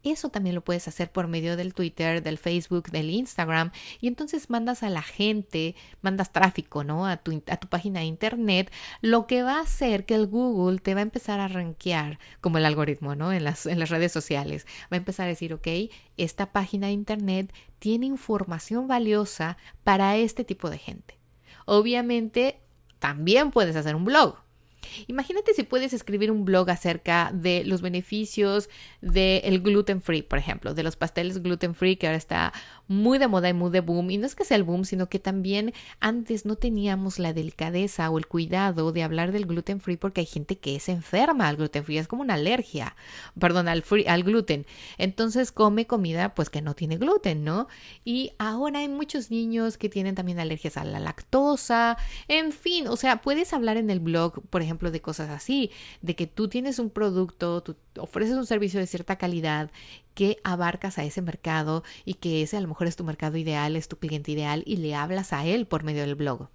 Eso 0.04 0.28
también 0.28 0.54
lo 0.54 0.62
puedes 0.62 0.86
hacer 0.86 1.10
por 1.10 1.26
medio 1.26 1.56
del 1.56 1.74
Twitter, 1.74 2.22
del 2.22 2.38
Facebook, 2.38 2.90
del 2.90 3.10
Instagram 3.10 3.72
y 4.00 4.06
entonces 4.06 4.48
mandas 4.48 4.84
a 4.84 4.90
la 4.90 5.02
gente, 5.02 5.74
mandas 6.02 6.32
tráfico, 6.32 6.84
¿no? 6.84 7.06
A 7.06 7.16
tu, 7.16 7.42
a 7.48 7.56
tu 7.56 7.68
página 7.68 8.00
de 8.00 8.06
internet, 8.06 8.72
lo 9.00 9.26
que 9.26 9.42
va 9.42 9.56
a 9.56 9.62
hacer 9.62 10.06
que 10.06 10.14
el 10.14 10.28
Google 10.28 10.78
te 10.78 10.94
va 10.94 11.00
a 11.00 11.02
empezar 11.02 11.40
a 11.40 11.48
rankear 11.48 12.20
como 12.40 12.58
el 12.58 12.64
algoritmo, 12.64 13.16
¿no? 13.16 13.32
En 13.32 13.42
las, 13.42 13.66
en 13.66 13.80
las 13.80 13.90
redes 13.90 14.12
sociales. 14.12 14.66
Va 14.84 14.94
a 14.94 14.96
empezar 14.96 15.26
a 15.26 15.30
decir, 15.30 15.52
ok, 15.52 15.66
esta 16.16 16.52
página 16.52 16.86
de 16.86 16.92
internet 16.92 17.52
tiene 17.80 18.06
información 18.06 18.86
valiosa 18.86 19.56
para 19.82 20.16
este 20.16 20.44
tipo 20.44 20.70
de 20.70 20.78
gente. 20.78 21.18
Obviamente, 21.66 22.60
también 23.00 23.50
puedes 23.50 23.74
hacer 23.74 23.96
un 23.96 24.04
blog. 24.04 24.36
Imagínate 25.06 25.54
si 25.54 25.62
puedes 25.62 25.92
escribir 25.92 26.30
un 26.30 26.44
blog 26.44 26.70
acerca 26.70 27.30
de 27.32 27.64
los 27.64 27.82
beneficios 27.82 28.68
del 29.00 29.60
gluten 29.60 30.00
free, 30.00 30.22
por 30.22 30.38
ejemplo, 30.38 30.74
de 30.74 30.82
los 30.82 30.96
pasteles 30.96 31.42
gluten 31.42 31.74
free 31.74 31.96
que 31.96 32.06
ahora 32.06 32.16
está 32.16 32.52
muy 32.86 33.18
de 33.18 33.28
moda 33.28 33.48
y 33.48 33.52
muy 33.52 33.70
de 33.70 33.80
boom. 33.80 34.10
Y 34.10 34.18
no 34.18 34.26
es 34.26 34.34
que 34.34 34.44
sea 34.44 34.56
el 34.56 34.64
boom, 34.64 34.84
sino 34.84 35.08
que 35.08 35.18
también 35.18 35.72
antes 36.00 36.46
no 36.46 36.56
teníamos 36.56 37.18
la 37.18 37.32
delicadeza 37.32 38.10
o 38.10 38.18
el 38.18 38.26
cuidado 38.26 38.92
de 38.92 39.02
hablar 39.02 39.32
del 39.32 39.46
gluten 39.46 39.80
free 39.80 39.96
porque 39.96 40.20
hay 40.20 40.26
gente 40.26 40.56
que 40.58 40.76
es 40.76 40.88
enferma 40.88 41.48
al 41.48 41.56
gluten 41.56 41.84
free, 41.84 41.98
es 41.98 42.08
como 42.08 42.22
una 42.22 42.34
alergia, 42.34 42.96
perdón, 43.38 43.68
al, 43.68 43.82
free, 43.82 44.06
al 44.06 44.24
gluten. 44.24 44.66
Entonces 44.96 45.52
come 45.52 45.86
comida 45.86 46.34
pues 46.34 46.50
que 46.50 46.62
no 46.62 46.74
tiene 46.74 46.96
gluten, 46.96 47.44
¿no? 47.44 47.68
Y 48.04 48.32
ahora 48.38 48.80
hay 48.80 48.88
muchos 48.88 49.30
niños 49.30 49.76
que 49.78 49.88
tienen 49.88 50.14
también 50.14 50.40
alergias 50.40 50.76
a 50.76 50.84
la 50.84 51.00
lactosa, 51.00 51.96
en 52.28 52.52
fin, 52.52 52.88
o 52.88 52.96
sea, 52.96 53.20
puedes 53.22 53.52
hablar 53.52 53.76
en 53.76 53.90
el 53.90 54.00
blog, 54.00 54.42
por 54.48 54.62
ejemplo, 54.62 54.77
de 54.78 55.00
cosas 55.00 55.30
así, 55.30 55.70
de 56.02 56.16
que 56.16 56.26
tú 56.26 56.48
tienes 56.48 56.78
un 56.78 56.90
producto, 56.90 57.62
tú 57.62 57.76
ofreces 57.98 58.36
un 58.36 58.46
servicio 58.46 58.80
de 58.80 58.86
cierta 58.86 59.16
calidad 59.16 59.70
que 60.14 60.38
abarcas 60.44 60.98
a 60.98 61.04
ese 61.04 61.22
mercado 61.22 61.84
y 62.04 62.14
que 62.14 62.42
ese 62.42 62.56
a 62.56 62.60
lo 62.60 62.68
mejor 62.68 62.86
es 62.86 62.96
tu 62.96 63.04
mercado 63.04 63.36
ideal, 63.36 63.76
es 63.76 63.88
tu 63.88 63.98
cliente 63.98 64.32
ideal 64.32 64.62
y 64.66 64.76
le 64.76 64.94
hablas 64.94 65.32
a 65.32 65.44
él 65.46 65.66
por 65.66 65.84
medio 65.84 66.02
del 66.02 66.14
blog. 66.14 66.48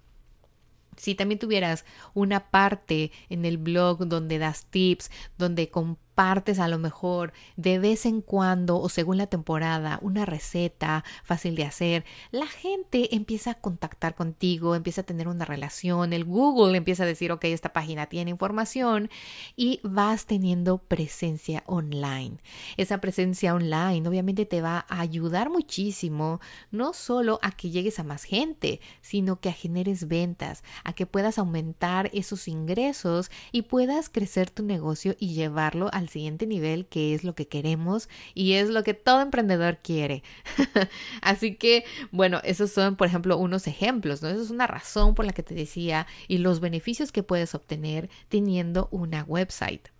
Si 0.96 1.14
también 1.14 1.38
tuvieras 1.38 1.84
una 2.14 2.50
parte 2.50 3.10
en 3.28 3.44
el 3.44 3.58
blog 3.58 4.06
donde 4.06 4.38
das 4.38 4.66
tips, 4.66 5.10
donde 5.38 5.70
partes 6.14 6.58
a 6.58 6.68
lo 6.68 6.78
mejor 6.78 7.32
de 7.56 7.78
vez 7.78 8.06
en 8.06 8.20
cuando 8.20 8.80
o 8.80 8.88
según 8.88 9.18
la 9.18 9.26
temporada 9.26 9.98
una 10.02 10.24
receta 10.24 11.04
fácil 11.22 11.56
de 11.56 11.64
hacer, 11.64 12.04
la 12.30 12.46
gente 12.46 13.14
empieza 13.14 13.52
a 13.52 13.54
contactar 13.54 14.14
contigo, 14.14 14.74
empieza 14.74 15.02
a 15.02 15.04
tener 15.04 15.28
una 15.28 15.44
relación, 15.44 16.12
el 16.12 16.24
Google 16.24 16.76
empieza 16.76 17.02
a 17.02 17.06
decir, 17.06 17.32
ok, 17.32 17.44
esta 17.44 17.72
página 17.72 18.06
tiene 18.06 18.30
información 18.30 19.10
y 19.56 19.80
vas 19.82 20.26
teniendo 20.26 20.78
presencia 20.78 21.62
online. 21.66 22.38
Esa 22.76 22.98
presencia 22.98 23.54
online 23.54 24.08
obviamente 24.08 24.46
te 24.46 24.62
va 24.62 24.86
a 24.88 25.00
ayudar 25.00 25.50
muchísimo, 25.50 26.40
no 26.70 26.92
solo 26.92 27.38
a 27.42 27.50
que 27.52 27.70
llegues 27.70 27.98
a 27.98 28.04
más 28.04 28.24
gente, 28.24 28.80
sino 29.00 29.40
que 29.40 29.48
a 29.48 29.52
generes 29.52 30.08
ventas, 30.08 30.62
a 30.84 30.92
que 30.92 31.06
puedas 31.06 31.38
aumentar 31.38 32.10
esos 32.12 32.48
ingresos 32.48 33.30
y 33.52 33.62
puedas 33.62 34.08
crecer 34.08 34.50
tu 34.50 34.62
negocio 34.62 35.16
y 35.18 35.34
llevarlo 35.34 35.88
al 36.04 36.08
siguiente 36.10 36.46
nivel, 36.46 36.86
que 36.86 37.14
es 37.14 37.24
lo 37.24 37.34
que 37.34 37.48
queremos 37.48 38.08
y 38.34 38.52
es 38.52 38.68
lo 38.70 38.84
que 38.84 38.94
todo 38.94 39.20
emprendedor 39.20 39.78
quiere. 39.82 40.22
Así 41.22 41.56
que, 41.56 41.84
bueno, 42.12 42.40
esos 42.44 42.70
son, 42.70 42.96
por 42.96 43.08
ejemplo, 43.08 43.38
unos 43.38 43.66
ejemplos, 43.66 44.22
¿no? 44.22 44.28
Es 44.28 44.50
una 44.50 44.66
razón 44.66 45.14
por 45.14 45.24
la 45.24 45.32
que 45.32 45.42
te 45.42 45.54
decía 45.54 46.06
y 46.28 46.38
los 46.38 46.60
beneficios 46.60 47.10
que 47.10 47.22
puedes 47.22 47.54
obtener 47.54 48.10
teniendo 48.28 48.88
una 48.90 49.24
website. 49.24 49.93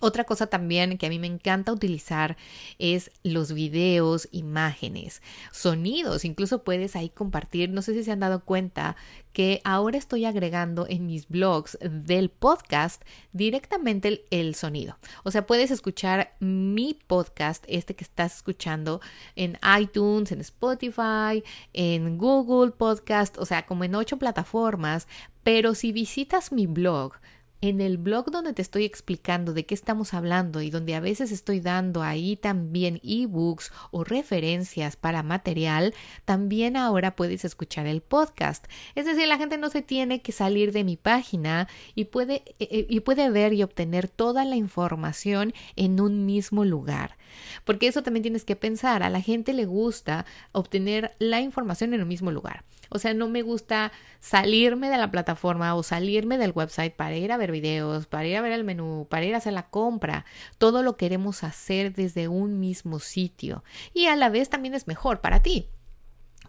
Otra 0.00 0.24
cosa 0.24 0.46
también 0.46 0.98
que 0.98 1.06
a 1.06 1.08
mí 1.08 1.18
me 1.18 1.26
encanta 1.26 1.72
utilizar 1.72 2.36
es 2.78 3.10
los 3.22 3.52
videos, 3.52 4.28
imágenes, 4.32 5.22
sonidos. 5.52 6.24
Incluso 6.24 6.64
puedes 6.64 6.96
ahí 6.96 7.08
compartir, 7.08 7.70
no 7.70 7.82
sé 7.82 7.94
si 7.94 8.04
se 8.04 8.12
han 8.12 8.20
dado 8.20 8.44
cuenta 8.44 8.96
que 9.36 9.60
ahora 9.64 9.98
estoy 9.98 10.24
agregando 10.24 10.86
en 10.88 11.06
mis 11.06 11.28
blogs 11.28 11.76
del 11.82 12.30
podcast 12.30 13.02
directamente 13.32 14.24
el, 14.30 14.54
sonido. 14.54 14.98
O 15.24 15.30
sea, 15.30 15.46
puedes 15.46 15.70
escuchar 15.70 16.34
mi 16.40 16.98
podcast, 17.06 17.62
este 17.68 17.94
que 17.94 18.04
estás 18.04 18.36
escuchando 18.36 19.02
en 19.34 19.58
iTunes, 19.78 20.32
en 20.32 20.40
Spotify, 20.40 21.44
en 21.74 22.16
Google 22.16 22.72
Podcast, 22.72 23.36
o 23.36 23.44
sea, 23.44 23.66
como 23.66 23.84
en 23.84 23.94
ocho 23.94 24.16
plataformas. 24.16 25.06
Pero 25.42 25.74
si 25.74 25.92
visitas 25.92 26.50
mi 26.50 26.66
blog, 26.66 27.12
en 27.60 27.80
el 27.80 27.98
blog 27.98 28.30
donde 28.30 28.52
te 28.52 28.62
estoy 28.62 28.84
explicando 28.84 29.52
de 29.52 29.64
qué 29.64 29.74
estamos 29.74 30.14
hablando 30.14 30.60
y 30.60 30.70
donde 30.70 30.94
a 30.94 31.00
veces 31.00 31.32
estoy 31.32 31.60
dando 31.60 32.02
ahí 32.02 32.36
también 32.36 33.00
ebooks 33.02 33.72
o 33.90 34.04
referencias 34.04 34.96
para 34.96 35.22
material, 35.22 35.94
también 36.24 36.76
ahora 36.76 37.16
puedes 37.16 37.44
escuchar 37.44 37.86
el 37.86 38.02
podcast. 38.02 38.66
Es 38.94 39.06
decir, 39.06 39.26
la 39.26 39.38
gente 39.38 39.58
no 39.58 39.70
se 39.70 39.82
tiene 39.82 40.20
que 40.20 40.32
salir 40.32 40.72
de 40.72 40.84
mi 40.84 40.96
página 40.96 41.68
y 41.94 42.04
puede, 42.04 42.42
eh, 42.58 42.68
eh, 42.70 42.86
y 42.88 43.00
puede 43.00 43.30
ver 43.30 43.52
y 43.52 43.62
obtener 43.62 44.08
toda 44.08 44.44
la 44.44 44.56
información 44.56 45.54
en 45.76 46.00
un 46.00 46.26
mismo 46.26 46.64
lugar. 46.64 47.16
Porque 47.64 47.86
eso 47.88 48.02
también 48.02 48.22
tienes 48.22 48.44
que 48.44 48.56
pensar, 48.56 49.02
a 49.02 49.10
la 49.10 49.20
gente 49.20 49.52
le 49.52 49.66
gusta 49.66 50.26
obtener 50.52 51.14
la 51.18 51.40
información 51.40 51.94
en 51.94 52.00
el 52.00 52.06
mismo 52.06 52.30
lugar. 52.30 52.64
O 52.88 52.98
sea, 52.98 53.14
no 53.14 53.28
me 53.28 53.42
gusta 53.42 53.92
salirme 54.20 54.88
de 54.88 54.96
la 54.96 55.10
plataforma 55.10 55.74
o 55.74 55.82
salirme 55.82 56.38
del 56.38 56.52
website 56.52 56.94
para 56.94 57.16
ir 57.16 57.32
a 57.32 57.36
ver 57.36 57.45
videos, 57.50 58.06
para 58.06 58.26
ir 58.26 58.36
a 58.36 58.42
ver 58.42 58.52
el 58.52 58.64
menú, 58.64 59.06
para 59.08 59.24
ir 59.24 59.34
a 59.34 59.38
hacer 59.38 59.52
la 59.52 59.68
compra. 59.68 60.24
Todo 60.58 60.82
lo 60.82 60.96
queremos 60.96 61.44
hacer 61.44 61.92
desde 61.94 62.28
un 62.28 62.60
mismo 62.60 62.98
sitio. 62.98 63.64
Y 63.94 64.06
a 64.06 64.16
la 64.16 64.28
vez 64.28 64.48
también 64.48 64.74
es 64.74 64.86
mejor 64.86 65.20
para 65.20 65.42
ti 65.42 65.68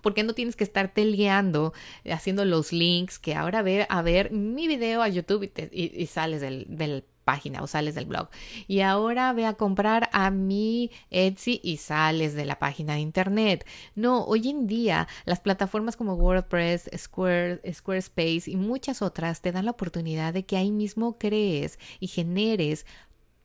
porque 0.04 0.24
no 0.24 0.34
tienes 0.34 0.56
que 0.56 0.64
estarte 0.64 1.04
liando 1.04 1.74
haciendo 2.10 2.46
los 2.46 2.72
links 2.72 3.20
que 3.20 3.36
ahora 3.36 3.62
ve 3.64 3.88
a 3.90 4.02
ver 4.04 4.32
mi 4.32 4.68
video 4.68 5.02
a 5.02 5.10
YouTube 5.10 5.52
y, 5.72 6.06
sales 6.06 6.40
del 6.40 7.04
página 7.28 7.62
o 7.62 7.68
sales 7.68 7.94
del 7.96 8.06
blog. 8.06 8.30
Y 8.68 8.80
ahora 8.80 9.34
ve 9.34 9.46
a 9.46 9.56
comprar 9.56 10.10
a 10.14 10.32
mi 10.32 10.92
Etsy 11.12 11.60
y 11.62 11.76
sales 11.76 12.36
de 12.36 12.46
la 12.46 12.58
página 12.58 12.94
de 12.94 13.02
internet. 13.02 13.68
No, 13.96 14.24
hoy 14.24 14.48
en 14.50 14.66
día 14.66 15.10
las 15.26 15.42
plataformas 15.42 15.98
como 15.98 16.14
WordPress, 16.14 16.90
Square, 16.96 17.62
Squarespace 17.74 18.44
y 18.48 18.56
muchas 18.56 19.02
otras 19.02 19.42
te 19.42 19.52
dan 19.52 19.66
la 19.66 19.72
oportunidad 19.72 20.34
de 20.34 20.46
que 20.46 20.56
ahí 20.56 20.72
mismo 20.72 21.18
crees 21.18 21.80
y 22.00 22.08
generes 22.08 22.86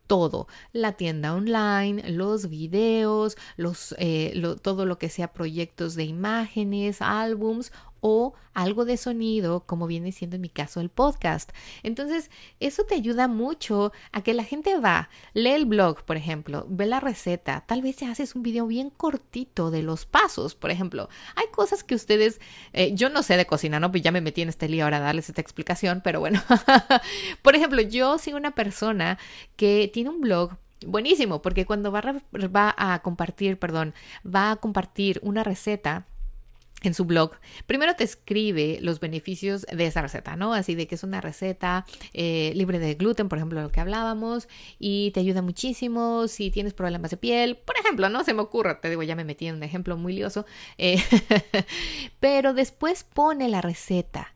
todo, 0.07 0.47
la 0.73 0.93
tienda 0.93 1.35
online, 1.35 2.11
los 2.11 2.51
videos, 2.51 3.37
los, 3.57 3.95
eh, 3.99 4.41
todo 4.61 4.85
lo 4.85 4.99
que 4.99 5.09
sea 5.09 5.33
proyectos 5.33 5.95
de 5.95 6.05
imágenes, 6.05 7.01
álbums 7.01 7.73
o 8.03 8.35
algo 8.53 8.85
de 8.85 8.97
sonido, 8.97 9.65
como 9.65 9.87
viene 9.87 10.13
siendo 10.13 10.37
en 10.37 10.43
mi 10.43 10.49
caso 10.49 10.81
el 10.81 10.91
podcast. 10.91 11.53
Entonces, 11.83 12.31
eso 12.61 12.85
te 12.85 12.97
ayuda 12.97 13.29
mucho 13.29 13.93
a 14.11 14.23
que 14.23 14.35
la 14.35 14.45
gente 14.45 14.77
va, 14.79 15.09
lee 15.33 15.53
el 15.53 15.67
blog, 15.67 16.03
por 16.03 16.17
ejemplo, 16.17 16.67
ve 16.69 16.85
la 16.87 17.01
receta, 17.01 17.65
tal 17.67 17.81
vez 17.81 17.97
te 17.97 18.07
haces 18.07 18.35
un 18.35 18.43
video 18.43 18.67
bien 18.67 18.91
cortito 18.91 19.71
de 19.71 19.83
los 19.83 20.05
pasos, 20.05 20.55
por 20.57 20.71
ejemplo. 20.71 21.09
Hay 21.37 21.47
cosas 21.53 21.85
que 21.85 21.95
ustedes, 21.95 22.41
eh, 22.73 22.93
yo 22.95 23.09
no 23.09 23.23
sé 23.23 23.37
de 23.37 23.47
cocina, 23.47 23.79
¿no? 23.81 23.91
Pues 23.91 24.03
ya 24.03 24.11
me 24.11 24.21
metí 24.21 24.43
en 24.43 24.49
este 24.49 24.69
lío 24.69 24.85
ahora 24.85 24.97
a 24.99 25.01
darles 25.01 25.29
esta 25.29 25.41
explicación, 25.41 26.03
pero 26.03 26.19
bueno, 26.19 26.43
por 27.43 27.55
ejemplo, 27.55 27.81
yo 27.81 28.19
soy 28.19 28.35
una 28.35 28.51
persona 28.51 29.17
que 29.57 29.89
tiene 29.95 30.11
un 30.11 30.21
blog 30.21 30.57
buenísimo, 30.85 31.41
porque 31.41 31.67
cuando 31.67 31.93
va 31.93 32.03
va 32.55 32.75
a 32.77 33.01
compartir, 33.01 33.59
perdón, 33.59 33.95
va 34.27 34.51
a 34.51 34.57
compartir 34.57 35.21
una 35.23 35.45
receta, 35.45 36.07
en 36.83 36.95
su 36.95 37.05
blog, 37.05 37.33
primero 37.67 37.95
te 37.95 38.05
escribe 38.05 38.79
los 38.81 39.01
beneficios 39.01 39.67
de 39.73 39.87
esa 39.87 40.03
receta, 40.03 40.37
¿no? 40.37 40.55
Así 40.55 40.75
de 40.75 40.87
que 40.87 40.95
es 40.95 41.03
una 41.05 41.21
receta 41.21 41.87
eh, 42.13 42.53
libre 42.55 42.79
de 42.79 42.95
gluten, 42.95 43.29
por 43.29 43.39
ejemplo, 43.39 43.63
lo 43.63 43.71
que 43.71 43.81
hablábamos, 43.81 44.49
y 44.79 45.11
te 45.13 45.21
ayuda 45.21 45.43
muchísimo 45.43 46.29
si 46.29 46.51
tienes 46.51 46.75
problemas 46.75 47.11
de 47.11 47.17
piel, 47.17 47.57
por 47.57 47.77
ejemplo, 47.79 48.09
¿no? 48.09 48.25
Se 48.25 48.35
me 48.35 48.43
ocurre, 48.43 48.75
te 48.77 48.91
digo, 48.91 49.03
ya 49.03 49.17
me 49.17 49.25
metí 49.25 49.47
en 49.47 49.57
un 49.57 49.63
ejemplo 49.63 49.97
muy 49.97 50.13
lioso, 50.13 50.47
eh, 50.79 51.03
pero 52.21 52.55
después 52.55 53.05
pone 53.05 53.49
la 53.49 53.61
receta 53.61 54.35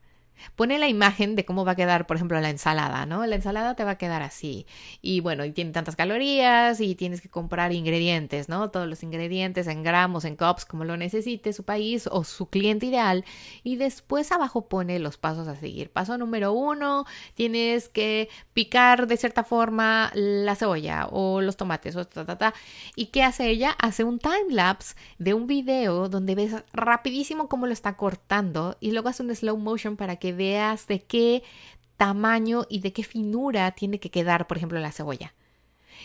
Pone 0.54 0.78
la 0.78 0.88
imagen 0.88 1.36
de 1.36 1.44
cómo 1.44 1.64
va 1.64 1.72
a 1.72 1.76
quedar, 1.76 2.06
por 2.06 2.16
ejemplo, 2.16 2.40
la 2.40 2.50
ensalada, 2.50 3.06
¿no? 3.06 3.26
La 3.26 3.36
ensalada 3.36 3.74
te 3.74 3.84
va 3.84 3.92
a 3.92 3.98
quedar 3.98 4.22
así. 4.22 4.66
Y 5.02 5.20
bueno, 5.20 5.44
y 5.44 5.52
tiene 5.52 5.72
tantas 5.72 5.96
calorías 5.96 6.80
y 6.80 6.94
tienes 6.94 7.20
que 7.20 7.28
comprar 7.28 7.72
ingredientes, 7.72 8.48
¿no? 8.48 8.70
Todos 8.70 8.88
los 8.88 9.02
ingredientes 9.02 9.66
en 9.66 9.82
gramos, 9.82 10.24
en 10.24 10.36
cups, 10.36 10.64
como 10.64 10.84
lo 10.84 10.96
necesite 10.96 11.52
su 11.52 11.64
país 11.64 12.08
o 12.10 12.24
su 12.24 12.48
cliente 12.48 12.86
ideal. 12.86 13.24
Y 13.62 13.76
después 13.76 14.32
abajo 14.32 14.68
pone 14.68 14.98
los 14.98 15.16
pasos 15.16 15.48
a 15.48 15.56
seguir. 15.56 15.90
Paso 15.90 16.18
número 16.18 16.52
uno, 16.52 17.04
tienes 17.34 17.88
que 17.88 18.28
picar 18.52 19.06
de 19.06 19.16
cierta 19.16 19.44
forma 19.44 20.10
la 20.14 20.54
cebolla 20.54 21.06
o 21.10 21.40
los 21.40 21.56
tomates 21.56 21.96
o 21.96 22.04
ta, 22.04 22.24
ta, 22.24 22.38
ta. 22.38 22.54
¿Y 22.94 23.06
qué 23.06 23.22
hace 23.22 23.48
ella? 23.48 23.76
Hace 23.78 24.04
un 24.04 24.18
time 24.18 24.50
lapse 24.50 24.94
de 25.18 25.34
un 25.34 25.46
video 25.46 26.08
donde 26.08 26.34
ves 26.34 26.54
rapidísimo 26.72 27.48
cómo 27.48 27.66
lo 27.66 27.72
está 27.72 27.96
cortando 27.96 28.76
y 28.80 28.92
luego 28.92 29.08
hace 29.08 29.22
un 29.22 29.34
slow 29.34 29.56
motion 29.56 29.96
para 29.96 30.16
que 30.16 30.25
veas 30.33 30.87
de 30.87 31.02
qué 31.02 31.42
tamaño 31.97 32.66
y 32.68 32.80
de 32.80 32.92
qué 32.92 33.02
finura 33.02 33.71
tiene 33.73 33.99
que 34.00 34.11
quedar, 34.11 34.47
por 34.47 34.56
ejemplo, 34.56 34.78
la 34.78 34.92
cebolla. 34.92 35.35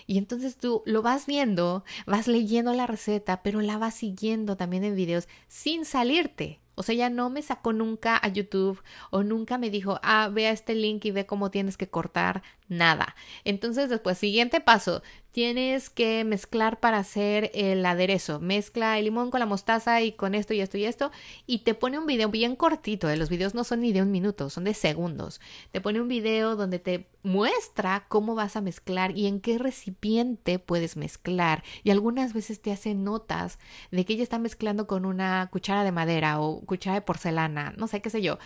Y 0.08 0.18
entonces 0.18 0.58
tú 0.58 0.84
lo 0.86 1.02
vas 1.02 1.26
viendo, 1.26 1.84
vas 2.06 2.28
leyendo 2.28 2.74
la 2.74 2.88
receta, 2.88 3.44
pero 3.44 3.62
la 3.62 3.78
vas 3.78 3.96
siguiendo 3.96 4.58
también 4.58 4.84
en 4.84 4.96
videos 4.96 5.28
sin 5.48 5.86
salirte. 5.86 6.60
O 6.76 6.84
sea, 6.84 6.96
ya 6.96 7.10
no 7.10 7.30
me 7.30 7.42
sacó 7.42 7.74
nunca 7.74 8.18
a 8.22 8.28
YouTube 8.30 8.82
o 9.12 9.24
nunca 9.24 9.58
me 9.58 9.70
dijo, 9.70 10.00
ah, 10.04 10.30
vea 10.32 10.52
este 10.52 10.74
link 10.74 11.06
y 11.06 11.12
ve 11.12 11.26
cómo 11.26 11.52
tienes 11.52 11.78
que 11.78 11.90
cortar 11.90 12.42
nada. 12.72 13.16
Entonces, 13.44 13.90
después, 13.90 14.18
siguiente 14.18 14.62
paso, 14.62 15.04
tienes 15.32 15.90
que 15.90 16.24
mezclar 16.24 16.80
para 16.80 16.98
hacer 16.98 17.52
el 17.54 17.86
aderezo. 17.86 18.40
Mezcla 18.40 18.98
el 18.98 19.06
limón 19.06 19.30
con 19.30 19.40
la 19.40 19.46
mostaza 19.46 20.02
y 20.02 20.14
con 20.14 20.36
esto 20.36 20.54
y 20.54 20.62
esto 20.62 20.78
y 20.78 20.86
esto. 20.86 21.12
Y 21.46 21.60
te 21.60 21.74
pone 21.74 22.00
un 22.00 22.06
video 22.06 22.30
bien 22.30 22.56
cortito. 22.56 23.10
¿eh? 23.10 23.18
Los 23.18 23.30
videos 23.30 23.54
no 23.54 23.64
son 23.64 23.82
ni 23.82 23.92
de 23.92 24.02
un 24.02 24.12
minuto, 24.12 24.50
son 24.50 24.64
de 24.64 24.74
segundos. 24.74 25.40
Te 25.72 25.82
pone 25.82 26.02
un 26.02 26.08
video 26.08 26.56
donde 26.56 26.80
te 26.80 27.08
muestra 27.24 28.06
cómo 28.08 28.36
vas 28.36 28.56
a 28.56 28.62
mezclar 28.62 29.16
y 29.18 29.28
en 29.28 29.42
qué 29.42 29.58
recipiente 29.58 30.58
puedes 30.58 30.98
mezclar. 30.98 31.64
Y 31.84 31.92
algunas 31.92 32.34
veces 32.34 32.62
te 32.62 32.72
hace 32.72 32.96
notas 32.96 33.60
de 33.92 34.06
que 34.06 34.14
ella 34.14 34.24
está 34.24 34.40
mezclando 34.40 34.88
con 34.88 35.06
una 35.06 35.50
cuchara 35.52 35.84
de 35.84 35.92
madera 35.92 36.40
o 36.40 36.62
cuchara 36.62 36.96
de 36.96 37.02
porcelana, 37.02 37.74
no 37.78 37.88
sé 37.88 38.02
qué 38.02 38.10
sé 38.10 38.22
yo 38.22 38.40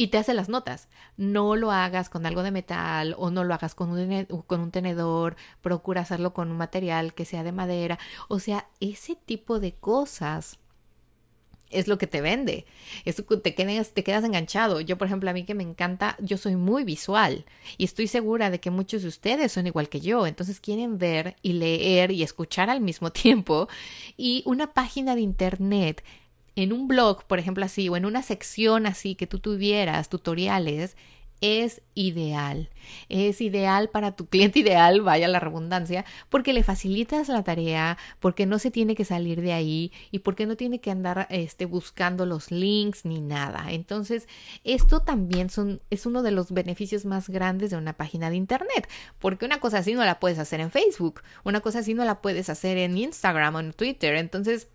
y 0.00 0.06
te 0.06 0.16
hace 0.16 0.32
las 0.32 0.48
notas. 0.48 0.88
No 1.18 1.56
lo 1.56 1.72
hagas 1.72 2.08
con 2.08 2.24
algo 2.24 2.42
de 2.42 2.50
metal 2.50 3.14
o 3.18 3.30
no 3.30 3.44
lo 3.44 3.52
hagas 3.52 3.74
con 3.74 3.90
un, 3.90 4.70
tenedor, 4.70 5.36
procura 5.60 6.00
hacerlo 6.00 6.32
con 6.32 6.50
un 6.50 6.56
material 6.56 7.12
que 7.12 7.26
sea 7.26 7.42
de 7.42 7.52
madera. 7.52 7.98
O 8.28 8.38
sea, 8.38 8.66
ese 8.80 9.14
tipo 9.14 9.60
de 9.60 9.74
cosas 9.74 10.58
es 11.68 11.86
lo 11.86 11.98
que 11.98 12.06
te 12.06 12.22
vende. 12.22 12.64
Eso 13.04 13.24
te 13.24 13.54
quedas, 13.54 13.92
te 13.92 14.02
quedas 14.02 14.24
enganchado. 14.24 14.80
Yo, 14.80 14.96
por 14.96 15.06
ejemplo, 15.06 15.28
a 15.28 15.34
mí 15.34 15.44
que 15.44 15.54
me 15.54 15.64
encanta, 15.64 16.16
yo 16.18 16.38
soy 16.38 16.56
muy 16.56 16.84
visual 16.84 17.44
y 17.76 17.84
estoy 17.84 18.06
segura 18.06 18.48
de 18.48 18.58
que 18.58 18.70
muchos 18.70 19.02
de 19.02 19.08
ustedes 19.08 19.52
son 19.52 19.66
igual 19.66 19.90
que 19.90 20.00
yo. 20.00 20.26
Entonces 20.26 20.60
quieren 20.60 20.96
ver 20.96 21.36
y 21.42 21.52
leer 21.52 22.10
y 22.10 22.22
escuchar 22.22 22.70
al 22.70 22.80
mismo 22.80 23.12
tiempo. 23.12 23.68
Y 24.16 24.44
una 24.46 24.72
página 24.72 25.14
de 25.14 25.20
internet 25.20 26.02
en 26.56 26.72
un 26.72 26.88
blog, 26.88 27.24
por 27.24 27.38
ejemplo, 27.38 27.64
así, 27.64 27.88
o 27.88 27.96
en 27.96 28.06
una 28.06 28.22
sección 28.22 28.86
así 28.86 29.14
que 29.14 29.26
tú 29.26 29.38
tuvieras 29.38 30.08
tutoriales, 30.08 30.96
es 31.40 31.82
ideal. 31.94 32.68
Es 33.08 33.40
ideal 33.40 33.88
para 33.88 34.12
tu 34.12 34.26
cliente 34.26 34.58
ideal, 34.60 35.00
vaya 35.00 35.28
la 35.28 35.40
redundancia, 35.40 36.04
porque 36.28 36.52
le 36.52 36.62
facilitas 36.62 37.28
la 37.28 37.42
tarea, 37.42 37.96
porque 38.20 38.46
no 38.46 38.58
se 38.58 38.70
tiene 38.70 38.94
que 38.94 39.04
salir 39.04 39.40
de 39.40 39.52
ahí 39.52 39.92
y 40.10 40.20
porque 40.20 40.46
no 40.46 40.56
tiene 40.56 40.80
que 40.80 40.90
andar 40.90 41.26
este, 41.30 41.64
buscando 41.64 42.26
los 42.26 42.50
links 42.50 43.04
ni 43.04 43.20
nada. 43.20 43.66
Entonces, 43.70 44.28
esto 44.64 45.00
también 45.00 45.50
son, 45.50 45.80
es 45.90 46.06
uno 46.06 46.22
de 46.22 46.30
los 46.30 46.52
beneficios 46.52 47.04
más 47.04 47.28
grandes 47.28 47.70
de 47.70 47.76
una 47.76 47.94
página 47.94 48.30
de 48.30 48.36
Internet, 48.36 48.88
porque 49.18 49.46
una 49.46 49.60
cosa 49.60 49.78
así 49.78 49.94
no 49.94 50.04
la 50.04 50.20
puedes 50.20 50.38
hacer 50.38 50.60
en 50.60 50.70
Facebook, 50.70 51.22
una 51.44 51.60
cosa 51.60 51.80
así 51.80 51.94
no 51.94 52.04
la 52.04 52.20
puedes 52.20 52.50
hacer 52.50 52.76
en 52.78 52.98
Instagram 52.98 53.54
o 53.54 53.60
en 53.60 53.72
Twitter. 53.72 54.16
Entonces, 54.16 54.68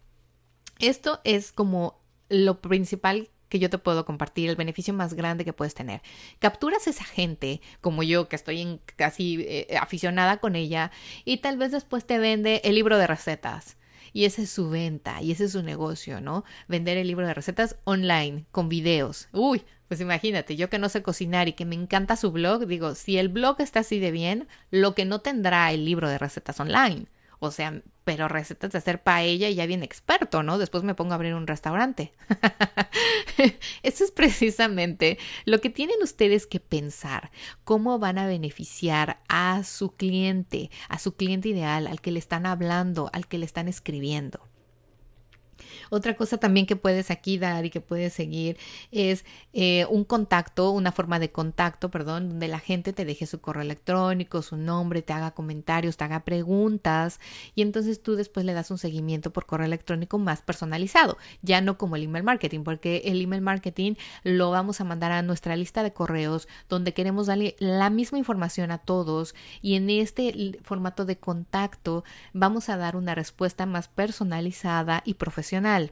esto 0.80 1.22
es 1.24 1.52
como 1.52 2.02
lo 2.30 2.62
principal 2.62 3.30
que 3.50 3.60
yo 3.60 3.70
te 3.70 3.78
puedo 3.78 4.06
compartir, 4.06 4.50
el 4.50 4.56
beneficio 4.56 4.94
más 4.94 5.14
grande 5.14 5.46
que 5.46 5.54
puedes 5.54 5.74
tener. 5.74 6.02
Capturas 6.40 6.88
a 6.88 6.90
esa 6.90 7.04
gente, 7.04 7.62
como 7.82 8.04
yo, 8.04 8.28
que 8.28 8.36
estoy 8.36 8.80
casi 8.96 9.46
eh, 9.48 9.78
aficionada 9.80 10.38
con 10.38 10.56
ella, 10.56 10.92
y 11.24 11.38
tal 11.38 11.58
vez 11.58 11.72
después 11.72 12.06
te 12.06 12.20
vende 12.20 12.62
el 12.64 12.76
libro 12.76 12.98
de 12.98 13.08
recetas. 13.08 13.78
Y 14.14 14.26
esa 14.26 14.42
es 14.42 14.50
su 14.50 14.70
venta, 14.70 15.22
y 15.22 15.32
ese 15.32 15.46
es 15.46 15.52
su 15.52 15.62
negocio, 15.62 16.22
¿no? 16.22 16.46
Vender 16.68 16.98
el 16.98 17.08
libro 17.08 17.28
de 17.28 17.34
recetas 17.34 17.76
online, 17.84 18.46
con 18.52 18.70
videos. 18.70 19.28
Uy, 19.34 19.64
pues 19.88 20.00
imagínate, 20.02 20.56
yo 20.56 20.70
que 20.70 20.80
no 20.80 20.90
sé 20.90 21.04
cocinar 21.04 21.48
y 21.48 21.54
que 21.54 21.66
me 21.66 21.76
encanta 21.76 22.16
su 22.16 22.32
blog, 22.32 22.66
digo, 22.66 22.96
si 22.96 23.18
el 23.18 23.30
blog 23.30 23.60
está 23.60 23.82
así 23.82 24.00
de 24.00 24.12
bien, 24.12 24.48
lo 24.72 24.96
que 24.96 25.06
no 25.06 25.20
tendrá 25.20 25.72
el 25.72 25.86
libro 25.86 26.10
de 26.10 26.18
recetas 26.18 26.60
online. 26.60 27.08
O 27.40 27.52
sea, 27.52 27.82
pero 28.04 28.28
recetas 28.28 28.72
de 28.72 28.78
hacer 28.78 29.02
paella 29.02 29.50
y 29.50 29.56
ya 29.56 29.66
bien 29.66 29.84
experto, 29.84 30.44
¿no? 30.44 30.58
Después 30.58 30.84
me 30.84 30.96
pongo 30.96 31.12
a 31.12 31.16
abrir 31.16 31.34
un 31.34 31.48
restaurante. 31.48 32.14
Eso 33.84 34.04
es 34.04 34.12
precisamente 34.12 35.18
lo 35.46 35.60
que 35.60 35.70
tienen 35.70 36.02
ustedes 36.02 36.48
que 36.48 36.60
pensar, 36.60 37.32
cómo 37.64 38.00
van 38.00 38.18
a 38.18 38.28
beneficiar 38.28 39.20
a 39.28 39.64
su 39.64 39.96
cliente, 39.96 40.70
a 40.88 41.00
su 41.00 41.16
cliente 41.16 41.50
ideal, 41.50 41.88
al 41.88 42.02
que 42.02 42.12
le 42.12 42.20
están 42.20 42.46
hablando, 42.46 43.10
al 43.14 43.28
que 43.28 43.38
le 43.38 43.46
están 43.46 43.68
escribiendo. 43.68 44.48
Otra 45.90 46.16
cosa 46.16 46.38
también 46.38 46.66
que 46.66 46.76
puedes 46.76 47.12
aquí 47.12 47.38
dar 47.38 47.66
y 47.66 47.70
que 47.70 47.82
puedes 47.82 48.14
seguir 48.14 48.58
es 48.92 49.26
eh, 49.54 49.86
un 49.90 50.04
contacto, 50.04 50.72
una 50.72 50.92
forma 50.92 51.20
de 51.20 51.32
contacto, 51.32 51.90
perdón, 51.90 52.30
donde 52.30 52.48
la 52.48 52.60
gente 52.60 52.94
te 52.94 53.06
deje 53.06 53.26
su 53.26 53.40
correo 53.40 53.62
electrónico, 53.62 54.42
su 54.42 54.58
nombre, 54.58 55.02
te 55.02 55.14
haga 55.14 55.32
comentarios, 55.32 55.98
te 55.98 56.04
haga 56.04 56.22
preguntas 56.22 57.20
y 57.54 57.62
entonces 57.62 58.02
tú 58.02 58.16
después 58.16 58.46
le 58.46 58.54
das 58.54 58.72
un 58.72 58.78
seguimiento 58.78 59.32
por 59.32 59.46
correo 59.46 59.66
electrónico 59.66 60.18
más 60.18 60.42
personalizado, 60.42 61.18
ya 61.42 61.62
no 61.62 61.78
como 61.78 61.96
el 61.96 62.04
email 62.04 62.24
marketing, 62.24 62.64
porque 62.64 63.04
el 63.06 63.22
email 63.22 63.42
marketing 63.42 63.96
lo 64.24 64.52
vamos 64.52 64.82
a 64.82 64.84
mandar 64.84 65.12
a 65.12 65.22
nuestra 65.22 65.56
lista 65.56 65.84
de 65.84 65.94
correos 65.94 66.48
donde 66.70 66.94
queremos 66.94 67.28
darle 67.28 67.56
la 67.60 67.90
misma 67.90 68.18
información 68.18 68.72
a 68.72 68.80
todos 68.80 69.36
y 69.62 69.76
en 69.76 69.90
este 69.90 70.60
formato 70.64 71.06
de 71.06 71.18
contacto 71.18 72.04
vamos 72.34 72.70
a 72.70 72.78
dar 72.78 72.96
una 72.96 73.16
respuesta 73.16 73.66
más 73.66 73.88
personalizada 73.88 75.02
y 75.06 75.16
profesional 75.16 75.45
profesional 75.46 75.92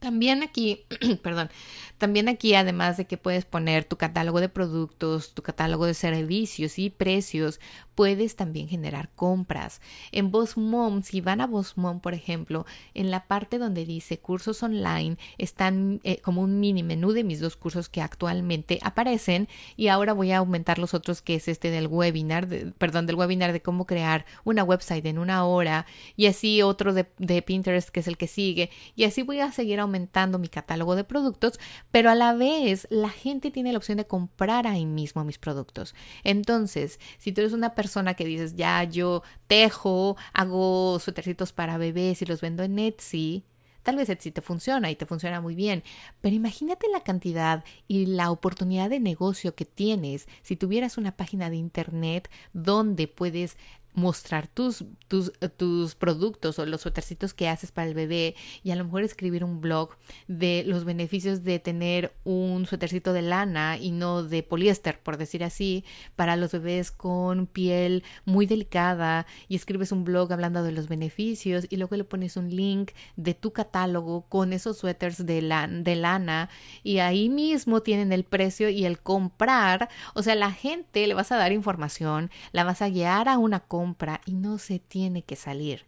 también 0.00 0.42
aquí, 0.42 0.86
perdón, 1.22 1.50
también 1.98 2.30
aquí, 2.30 2.54
además 2.54 2.96
de 2.96 3.04
que 3.04 3.18
puedes 3.18 3.44
poner 3.44 3.84
tu 3.84 3.98
catálogo 3.98 4.40
de 4.40 4.48
productos, 4.48 5.34
tu 5.34 5.42
catálogo 5.42 5.84
de 5.84 5.92
servicios 5.92 6.78
y 6.78 6.88
precios, 6.88 7.60
puedes 7.94 8.36
también 8.36 8.68
generar 8.68 9.10
compras. 9.14 9.82
En 10.10 10.30
Boss 10.30 10.56
Mom, 10.56 11.02
si 11.02 11.20
van 11.20 11.42
a 11.42 11.46
Boss 11.46 11.76
Mom, 11.76 12.00
por 12.00 12.14
ejemplo, 12.14 12.64
en 12.94 13.10
la 13.10 13.26
parte 13.26 13.58
donde 13.58 13.84
dice 13.84 14.18
cursos 14.18 14.62
online, 14.62 15.18
están 15.36 16.00
eh, 16.02 16.22
como 16.22 16.40
un 16.40 16.58
mini 16.58 16.82
menú 16.82 17.12
de 17.12 17.22
mis 17.22 17.40
dos 17.40 17.56
cursos 17.56 17.90
que 17.90 18.00
actualmente 18.00 18.78
aparecen 18.82 19.46
y 19.76 19.88
ahora 19.88 20.14
voy 20.14 20.32
a 20.32 20.38
aumentar 20.38 20.78
los 20.78 20.94
otros 20.94 21.20
que 21.20 21.34
es 21.34 21.48
este 21.48 21.70
del 21.70 21.86
webinar, 21.86 22.48
perdón, 22.78 23.04
del 23.04 23.16
webinar 23.16 23.52
de 23.52 23.60
cómo 23.60 23.86
crear 23.86 24.24
una 24.44 24.64
website 24.64 25.04
en 25.04 25.18
una 25.18 25.44
hora 25.44 25.84
y 26.16 26.24
así 26.24 26.62
otro 26.62 26.94
de, 26.94 27.06
de 27.18 27.42
Pinterest 27.42 27.90
que 27.90 28.00
es 28.00 28.08
el 28.08 28.16
que 28.16 28.26
sigue 28.26 28.70
y 28.96 29.04
así 29.04 29.22
voy 29.22 29.40
a 29.40 29.52
seguir 29.52 29.78
aumentando 29.80 29.89
mi 29.90 30.48
catálogo 30.48 30.96
de 30.96 31.04
productos 31.04 31.58
pero 31.90 32.10
a 32.10 32.14
la 32.14 32.34
vez 32.34 32.86
la 32.90 33.10
gente 33.10 33.50
tiene 33.50 33.72
la 33.72 33.78
opción 33.78 33.98
de 33.98 34.06
comprar 34.06 34.66
ahí 34.66 34.86
mismo 34.86 35.24
mis 35.24 35.38
productos. 35.38 35.94
Entonces, 36.24 37.00
si 37.18 37.32
tú 37.32 37.40
eres 37.40 37.52
una 37.52 37.74
persona 37.74 38.14
que 38.14 38.24
dices, 38.24 38.54
ya 38.56 38.84
yo 38.84 39.22
tejo, 39.46 40.16
hago 40.32 40.98
suétercitos 40.98 41.52
para 41.52 41.78
bebés 41.78 42.22
y 42.22 42.26
los 42.26 42.40
vendo 42.40 42.62
en 42.62 42.78
Etsy, 42.78 43.44
Tal 43.82 43.96
vez 43.96 44.10
Etsy 44.10 44.30
te 44.30 44.42
funciona 44.42 44.90
y 44.90 44.96
te 44.96 45.06
funciona 45.06 45.40
muy 45.40 45.54
bien, 45.54 45.82
pero 46.20 46.36
imagínate 46.36 46.86
la 46.92 47.00
cantidad 47.00 47.64
y 47.88 48.06
la 48.06 48.30
oportunidad 48.30 48.90
de 48.90 49.00
negocio 49.00 49.54
que 49.54 49.64
tienes 49.64 50.28
si 50.42 50.54
tuvieras 50.56 50.98
una 50.98 51.16
página 51.16 51.48
de 51.48 51.56
internet 51.56 52.30
donde 52.52 53.08
puedes 53.08 53.56
mostrar 53.94 54.46
tus, 54.46 54.84
tus, 55.08 55.32
tus 55.56 55.94
productos 55.94 56.58
o 56.58 56.66
los 56.66 56.82
suétercitos 56.82 57.34
que 57.34 57.48
haces 57.48 57.72
para 57.72 57.88
el 57.88 57.94
bebé 57.94 58.36
y 58.62 58.70
a 58.70 58.76
lo 58.76 58.84
mejor 58.84 59.02
escribir 59.02 59.42
un 59.44 59.60
blog 59.60 59.96
de 60.28 60.62
los 60.66 60.84
beneficios 60.84 61.42
de 61.42 61.58
tener 61.58 62.14
un 62.24 62.66
suétercito 62.66 63.12
de 63.12 63.22
lana 63.22 63.78
y 63.78 63.90
no 63.90 64.22
de 64.22 64.42
poliéster, 64.42 65.00
por 65.00 65.16
decir 65.16 65.42
así, 65.42 65.84
para 66.14 66.36
los 66.36 66.52
bebés 66.52 66.92
con 66.92 67.46
piel 67.46 68.04
muy 68.24 68.46
delicada 68.46 69.26
y 69.48 69.56
escribes 69.56 69.92
un 69.92 70.04
blog 70.04 70.32
hablando 70.32 70.62
de 70.62 70.72
los 70.72 70.88
beneficios 70.88 71.66
y 71.68 71.76
luego 71.76 71.96
le 71.96 72.04
pones 72.04 72.36
un 72.36 72.54
link 72.54 72.92
de 73.16 73.34
tu 73.34 73.52
catálogo 73.52 74.22
con 74.22 74.52
esos 74.52 74.78
suéteres 74.78 75.26
de, 75.26 75.42
de 75.82 75.96
lana 75.96 76.48
y 76.84 76.98
ahí 76.98 77.28
mismo 77.28 77.82
tienen 77.82 78.12
el 78.12 78.24
precio 78.24 78.68
y 78.68 78.84
el 78.84 79.00
comprar, 79.00 79.88
o 80.14 80.22
sea, 80.22 80.36
la 80.36 80.52
gente 80.52 81.06
le 81.06 81.14
vas 81.14 81.32
a 81.32 81.36
dar 81.36 81.52
información, 81.52 82.30
la 82.52 82.64
vas 82.64 82.82
a 82.82 82.88
guiar 82.88 83.28
a 83.28 83.38
una 83.38 83.60
compra 83.60 83.79
y 84.26 84.34
no 84.34 84.58
se 84.58 84.78
tiene 84.78 85.22
que 85.22 85.36
salir. 85.36 85.86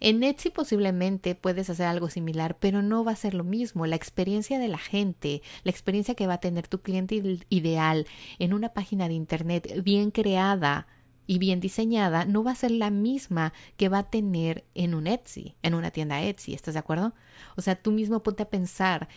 En 0.00 0.22
Etsy 0.22 0.50
posiblemente 0.50 1.34
puedes 1.34 1.70
hacer 1.70 1.86
algo 1.86 2.10
similar, 2.10 2.56
pero 2.58 2.82
no 2.82 3.04
va 3.04 3.12
a 3.12 3.16
ser 3.16 3.34
lo 3.34 3.44
mismo. 3.44 3.86
La 3.86 3.96
experiencia 3.96 4.58
de 4.58 4.68
la 4.68 4.78
gente, 4.78 5.42
la 5.64 5.70
experiencia 5.70 6.14
que 6.14 6.26
va 6.26 6.34
a 6.34 6.40
tener 6.40 6.68
tu 6.68 6.82
cliente 6.82 7.40
ideal 7.48 8.06
en 8.38 8.52
una 8.52 8.70
página 8.70 9.08
de 9.08 9.14
Internet 9.14 9.82
bien 9.82 10.10
creada, 10.10 10.86
y 11.26 11.38
bien 11.38 11.60
diseñada 11.60 12.24
no 12.24 12.42
va 12.42 12.50
a 12.50 12.56
ser 12.56 12.72
la 12.72 12.90
misma 12.90 13.52
que 13.76 13.88
va 13.88 13.98
a 13.98 14.10
tener 14.10 14.64
en 14.74 14.94
un 14.94 15.06
Etsy, 15.06 15.54
en 15.62 15.74
una 15.74 15.90
tienda 15.90 16.20
Etsy, 16.20 16.52
¿estás 16.52 16.74
de 16.74 16.80
acuerdo? 16.80 17.14
O 17.56 17.62
sea, 17.62 17.76
tú 17.76 17.92
mismo 17.92 18.22
ponte 18.22 18.42
a 18.42 18.50
pensar 18.50 19.08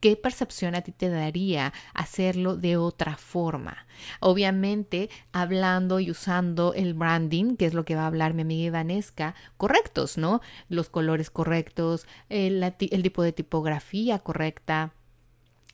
¿Qué 0.00 0.14
percepción 0.16 0.74
a 0.74 0.82
ti 0.82 0.92
te 0.92 1.08
daría 1.08 1.72
hacerlo 1.94 2.56
de 2.56 2.76
otra 2.76 3.16
forma? 3.16 3.86
Obviamente, 4.20 5.08
hablando 5.32 6.00
y 6.00 6.10
usando 6.10 6.74
el 6.74 6.94
branding, 6.94 7.56
que 7.56 7.66
es 7.66 7.74
lo 7.74 7.84
que 7.84 7.94
va 7.94 8.02
a 8.02 8.06
hablar 8.06 8.34
mi 8.34 8.42
amiga 8.42 8.66
Ivanesca, 8.66 9.34
correctos, 9.56 10.18
¿no? 10.18 10.40
Los 10.68 10.90
colores 10.90 11.30
correctos, 11.30 12.06
el, 12.28 12.62
el 12.62 13.02
tipo 13.02 13.22
de 13.22 13.32
tipografía 13.32 14.18
correcta, 14.18 14.92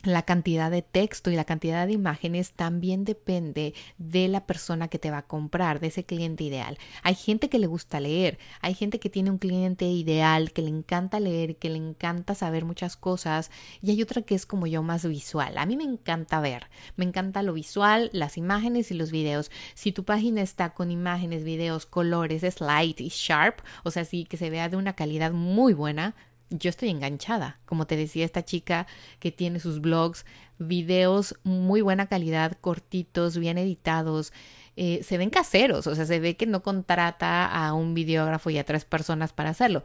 la 0.03 0.23
cantidad 0.23 0.69
de 0.69 0.81
texto 0.81 1.31
y 1.31 1.35
la 1.35 1.45
cantidad 1.45 1.87
de 1.87 1.93
imágenes 1.93 2.51
también 2.51 3.05
depende 3.05 3.73
de 3.97 4.27
la 4.27 4.45
persona 4.45 4.89
que 4.89 4.99
te 4.99 5.09
va 5.09 5.19
a 5.19 5.27
comprar, 5.27 5.79
de 5.79 5.87
ese 5.87 6.03
cliente 6.03 6.43
ideal. 6.43 6.77
Hay 7.03 7.15
gente 7.15 7.49
que 7.49 7.59
le 7.59 7.67
gusta 7.67 7.99
leer, 7.99 8.37
hay 8.61 8.73
gente 8.73 8.99
que 8.99 9.09
tiene 9.09 9.31
un 9.31 9.37
cliente 9.37 9.85
ideal, 9.85 10.51
que 10.51 10.61
le 10.61 10.69
encanta 10.69 11.19
leer, 11.19 11.55
que 11.55 11.69
le 11.69 11.77
encanta 11.77 12.35
saber 12.35 12.65
muchas 12.65 12.97
cosas, 12.97 13.49
y 13.81 13.91
hay 13.91 14.01
otra 14.01 14.21
que 14.21 14.35
es 14.35 14.45
como 14.45 14.67
yo 14.67 14.83
más 14.83 15.05
visual. 15.05 15.57
A 15.57 15.65
mí 15.65 15.77
me 15.77 15.85
encanta 15.85 16.41
ver, 16.41 16.69
me 16.97 17.05
encanta 17.05 17.41
lo 17.41 17.53
visual, 17.53 18.09
las 18.13 18.37
imágenes 18.37 18.91
y 18.91 18.95
los 18.95 19.11
videos. 19.11 19.51
Si 19.73 19.93
tu 19.93 20.03
página 20.03 20.41
está 20.41 20.73
con 20.73 20.91
imágenes, 20.91 21.43
videos, 21.45 21.85
colores, 21.85 22.43
es 22.43 22.59
light 22.59 22.99
y 22.99 23.07
sharp, 23.07 23.61
o 23.83 23.91
sea, 23.91 24.03
sí 24.03 24.25
que 24.25 24.37
se 24.37 24.49
vea 24.49 24.67
de 24.67 24.77
una 24.77 24.93
calidad 24.93 25.31
muy 25.31 25.73
buena, 25.73 26.15
yo 26.49 26.69
estoy 26.69 26.89
enganchada. 26.89 27.59
Como 27.65 27.87
te 27.87 27.95
decía 27.95 28.25
esta 28.25 28.43
chica 28.45 28.87
que 29.19 29.31
tiene 29.31 29.59
sus 29.59 29.81
blogs, 29.81 30.25
videos 30.57 31.35
muy 31.43 31.81
buena 31.81 32.07
calidad, 32.07 32.57
cortitos, 32.59 33.37
bien 33.37 33.57
editados. 33.57 34.33
Eh, 34.75 35.03
se 35.03 35.17
ven 35.17 35.29
caseros, 35.29 35.85
o 35.85 35.93
sea, 35.93 36.05
se 36.05 36.19
ve 36.19 36.35
que 36.35 36.47
no 36.47 36.63
contrata 36.63 37.45
a 37.45 37.73
un 37.73 37.93
videógrafo 37.93 38.49
y 38.49 38.57
a 38.57 38.63
tres 38.63 38.85
personas 38.85 39.31
para 39.31 39.51
hacerlo 39.51 39.83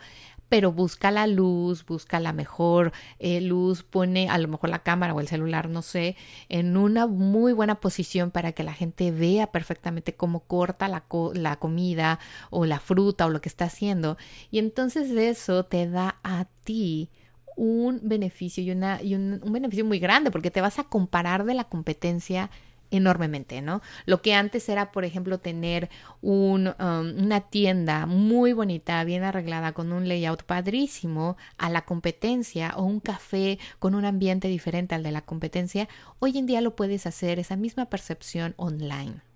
pero 0.49 0.73
busca 0.73 1.11
la 1.11 1.27
luz, 1.27 1.85
busca 1.85 2.21
la 2.21 2.33
mejor 2.33 2.93
eh, 3.19 3.41
luz, 3.41 3.83
pone 3.83 4.29
a 4.29 4.39
lo 4.39 4.49
mejor 4.49 4.71
la 4.71 4.83
cámara 4.83 5.15
o 5.15 5.21
el 5.21 5.29
celular, 5.29 5.69
no 5.69 5.83
sé, 5.83 6.17
en 6.49 6.77
una 6.77 7.07
muy 7.07 7.53
buena 7.53 7.81
posición 7.81 8.31
para 8.31 8.53
que 8.53 8.63
la 8.63 8.73
gente 8.73 9.11
vea 9.11 9.49
perfectamente 9.49 10.15
cómo 10.15 10.41
corta 10.41 10.89
la, 10.89 11.05
la 11.35 11.57
comida 11.57 12.19
o 12.51 12.65
la 12.65 12.81
fruta 12.81 13.27
o 13.27 13.31
lo 13.31 13.41
que 13.41 13.49
está 13.49 13.67
haciendo. 13.67 14.17
Y 14.51 14.59
entonces 14.59 15.11
eso 15.11 15.65
te 15.65 15.89
da 15.89 16.19
a 16.23 16.47
ti 16.65 17.11
un 17.57 18.01
beneficio 18.05 18.63
y, 18.63 18.71
una, 18.71 19.03
y 19.03 19.15
un, 19.15 19.41
un 19.43 19.53
beneficio 19.53 19.85
muy 19.85 19.99
grande 19.99 20.31
porque 20.31 20.51
te 20.51 20.61
vas 20.61 20.79
a 20.79 20.85
comparar 20.85 21.45
de 21.45 21.55
la 21.55 21.65
competencia 21.65 22.51
enormemente, 22.91 23.61
¿no? 23.63 23.83
Lo 24.07 24.23
que 24.23 24.35
antes 24.35 24.69
era, 24.69 24.93
por 24.93 25.05
ejemplo, 25.05 25.39
tener 25.39 25.91
un, 26.21 26.69
um, 26.69 27.25
una 27.25 27.41
tienda 27.41 28.07
muy 28.07 28.53
bonita, 28.53 29.03
bien 29.05 29.25
arreglada, 29.25 29.73
con 29.73 29.93
un 29.93 30.09
layout 30.09 30.45
padrísimo 30.45 31.37
a 31.59 31.71
la 31.71 31.83
competencia 31.85 32.75
o 32.77 32.85
un 32.85 33.01
café 33.01 33.59
con 33.79 33.95
un 33.95 34.05
ambiente 34.05 34.49
diferente 34.49 34.95
al 34.95 35.03
de 35.03 35.13
la 35.13 35.23
competencia, 35.23 35.89
hoy 36.19 36.39
en 36.39 36.47
día 36.47 36.61
lo 36.61 36.77
puedes 36.77 37.07
hacer, 37.07 37.39
esa 37.39 37.57
misma 37.57 37.87
percepción 37.87 38.55
online. 38.57 39.28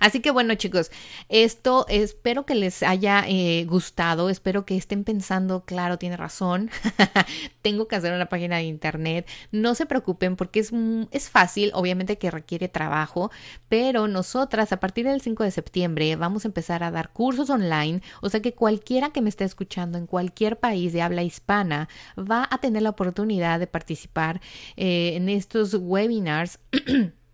Así 0.00 0.20
que 0.20 0.30
bueno 0.30 0.54
chicos, 0.54 0.90
esto 1.28 1.86
espero 1.88 2.46
que 2.46 2.54
les 2.54 2.82
haya 2.82 3.24
eh, 3.26 3.64
gustado, 3.68 4.30
espero 4.30 4.64
que 4.64 4.76
estén 4.76 5.04
pensando, 5.04 5.64
claro, 5.64 5.98
tiene 5.98 6.16
razón, 6.16 6.70
tengo 7.62 7.88
que 7.88 7.96
hacer 7.96 8.12
una 8.12 8.26
página 8.26 8.56
de 8.56 8.64
internet, 8.64 9.28
no 9.52 9.74
se 9.74 9.86
preocupen 9.86 10.36
porque 10.36 10.60
es, 10.60 10.72
es 11.10 11.30
fácil, 11.30 11.70
obviamente 11.74 12.18
que 12.18 12.30
requiere 12.30 12.68
trabajo, 12.68 13.30
pero 13.68 14.08
nosotras 14.08 14.72
a 14.72 14.80
partir 14.80 15.06
del 15.06 15.20
5 15.20 15.44
de 15.44 15.50
septiembre 15.50 16.16
vamos 16.16 16.44
a 16.44 16.48
empezar 16.48 16.82
a 16.82 16.90
dar 16.90 17.12
cursos 17.12 17.50
online, 17.50 18.02
o 18.20 18.28
sea 18.28 18.40
que 18.40 18.54
cualquiera 18.54 19.10
que 19.10 19.22
me 19.22 19.28
esté 19.28 19.44
escuchando 19.44 19.98
en 19.98 20.06
cualquier 20.06 20.58
país 20.58 20.92
de 20.92 21.02
habla 21.02 21.22
hispana 21.22 21.88
va 22.18 22.48
a 22.50 22.58
tener 22.58 22.82
la 22.82 22.90
oportunidad 22.90 23.60
de 23.60 23.66
participar 23.66 24.40
eh, 24.76 25.12
en 25.14 25.28
estos 25.28 25.74
webinars. 25.74 26.58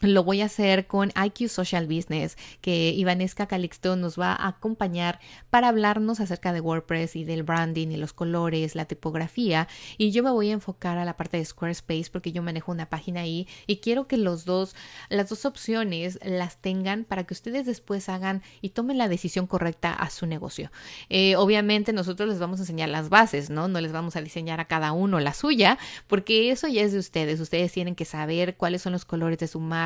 Lo 0.00 0.24
voy 0.24 0.42
a 0.42 0.44
hacer 0.44 0.86
con 0.86 1.10
IQ 1.10 1.48
Social 1.48 1.86
Business, 1.86 2.36
que 2.60 2.90
Ivanesca 2.90 3.46
Calixto 3.46 3.96
nos 3.96 4.20
va 4.20 4.32
a 4.34 4.48
acompañar 4.48 5.20
para 5.48 5.68
hablarnos 5.68 6.20
acerca 6.20 6.52
de 6.52 6.60
WordPress 6.60 7.16
y 7.16 7.24
del 7.24 7.44
branding 7.44 7.88
y 7.88 7.96
los 7.96 8.12
colores, 8.12 8.74
la 8.74 8.84
tipografía. 8.84 9.68
Y 9.96 10.10
yo 10.10 10.22
me 10.22 10.30
voy 10.30 10.50
a 10.50 10.52
enfocar 10.52 10.98
a 10.98 11.06
la 11.06 11.16
parte 11.16 11.38
de 11.38 11.44
Squarespace 11.46 12.10
porque 12.12 12.30
yo 12.30 12.42
manejo 12.42 12.72
una 12.72 12.90
página 12.90 13.20
ahí 13.20 13.48
y 13.66 13.78
quiero 13.78 14.06
que 14.06 14.18
los 14.18 14.44
dos, 14.44 14.76
las 15.08 15.30
dos 15.30 15.46
opciones 15.46 16.18
las 16.22 16.58
tengan 16.58 17.04
para 17.04 17.24
que 17.24 17.32
ustedes 17.32 17.64
después 17.64 18.10
hagan 18.10 18.42
y 18.60 18.70
tomen 18.70 18.98
la 18.98 19.08
decisión 19.08 19.46
correcta 19.46 19.94
a 19.94 20.10
su 20.10 20.26
negocio. 20.26 20.70
Eh, 21.08 21.36
obviamente 21.36 21.94
nosotros 21.94 22.28
les 22.28 22.38
vamos 22.38 22.60
a 22.60 22.64
enseñar 22.64 22.90
las 22.90 23.08
bases, 23.08 23.48
¿no? 23.48 23.66
No 23.66 23.80
les 23.80 23.92
vamos 23.92 24.14
a 24.16 24.20
diseñar 24.20 24.60
a 24.60 24.66
cada 24.66 24.92
uno 24.92 25.20
la 25.20 25.32
suya, 25.32 25.78
porque 26.06 26.50
eso 26.50 26.68
ya 26.68 26.82
es 26.82 26.92
de 26.92 26.98
ustedes. 26.98 27.40
Ustedes 27.40 27.72
tienen 27.72 27.94
que 27.94 28.04
saber 28.04 28.56
cuáles 28.56 28.82
son 28.82 28.92
los 28.92 29.06
colores 29.06 29.38
de 29.38 29.46
su 29.46 29.58
marca 29.58 29.85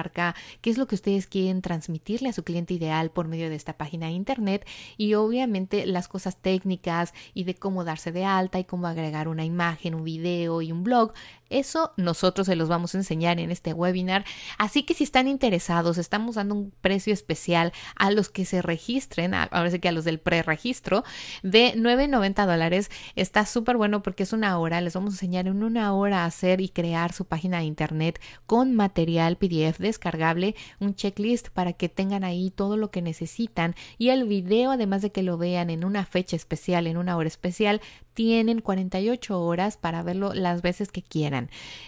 qué 0.60 0.70
es 0.70 0.78
lo 0.78 0.86
que 0.86 0.94
ustedes 0.94 1.26
quieren 1.26 1.62
transmitirle 1.62 2.28
a 2.28 2.32
su 2.32 2.42
cliente 2.42 2.74
ideal 2.74 3.10
por 3.10 3.28
medio 3.28 3.50
de 3.50 3.56
esta 3.56 3.74
página 3.74 4.06
de 4.06 4.12
internet 4.12 4.66
y 4.96 5.14
obviamente 5.14 5.86
las 5.86 6.08
cosas 6.08 6.36
técnicas 6.36 7.12
y 7.34 7.44
de 7.44 7.54
cómo 7.54 7.84
darse 7.84 8.12
de 8.12 8.24
alta 8.24 8.58
y 8.58 8.64
cómo 8.64 8.86
agregar 8.86 9.28
una 9.28 9.44
imagen, 9.44 9.94
un 9.94 10.04
video 10.04 10.62
y 10.62 10.72
un 10.72 10.82
blog. 10.82 11.12
Eso 11.50 11.92
nosotros 11.96 12.46
se 12.46 12.56
los 12.56 12.68
vamos 12.68 12.94
a 12.94 12.98
enseñar 12.98 13.38
en 13.38 13.50
este 13.50 13.72
webinar. 13.74 14.24
Así 14.56 14.84
que 14.84 14.94
si 14.94 15.04
están 15.04 15.28
interesados, 15.28 15.98
estamos 15.98 16.36
dando 16.36 16.54
un 16.54 16.72
precio 16.80 17.12
especial 17.12 17.72
a 17.96 18.10
los 18.10 18.28
que 18.28 18.44
se 18.44 18.62
registren, 18.62 19.34
ahora 19.34 19.70
sí 19.70 19.78
que 19.78 19.88
a 19.88 19.92
los 19.92 20.04
del 20.04 20.20
preregistro, 20.20 21.04
de 21.42 21.74
9.90 21.76 22.46
dólares. 22.46 22.90
Está 23.16 23.44
súper 23.44 23.76
bueno 23.76 24.02
porque 24.02 24.22
es 24.22 24.32
una 24.32 24.58
hora. 24.58 24.80
Les 24.80 24.94
vamos 24.94 25.12
a 25.12 25.16
enseñar 25.16 25.46
en 25.46 25.62
una 25.62 25.92
hora 25.92 26.22
a 26.22 26.26
hacer 26.26 26.60
y 26.60 26.68
crear 26.68 27.12
su 27.12 27.26
página 27.26 27.58
de 27.58 27.64
internet 27.64 28.20
con 28.46 28.74
material 28.74 29.36
PDF 29.36 29.78
descargable, 29.78 30.54
un 30.78 30.94
checklist 30.94 31.48
para 31.48 31.72
que 31.72 31.88
tengan 31.88 32.24
ahí 32.24 32.50
todo 32.50 32.76
lo 32.76 32.90
que 32.90 33.02
necesitan 33.02 33.74
y 33.98 34.10
el 34.10 34.24
video, 34.24 34.70
además 34.70 35.02
de 35.02 35.10
que 35.10 35.22
lo 35.22 35.36
vean 35.36 35.70
en 35.70 35.84
una 35.84 36.04
fecha 36.06 36.36
especial, 36.36 36.86
en 36.86 36.96
una 36.96 37.16
hora 37.16 37.28
especial, 37.28 37.80
tienen 38.14 38.60
48 38.60 39.40
horas 39.40 39.76
para 39.76 40.02
verlo 40.02 40.34
las 40.34 40.62
veces 40.62 40.92
que 40.92 41.02
quieran. 41.02 41.39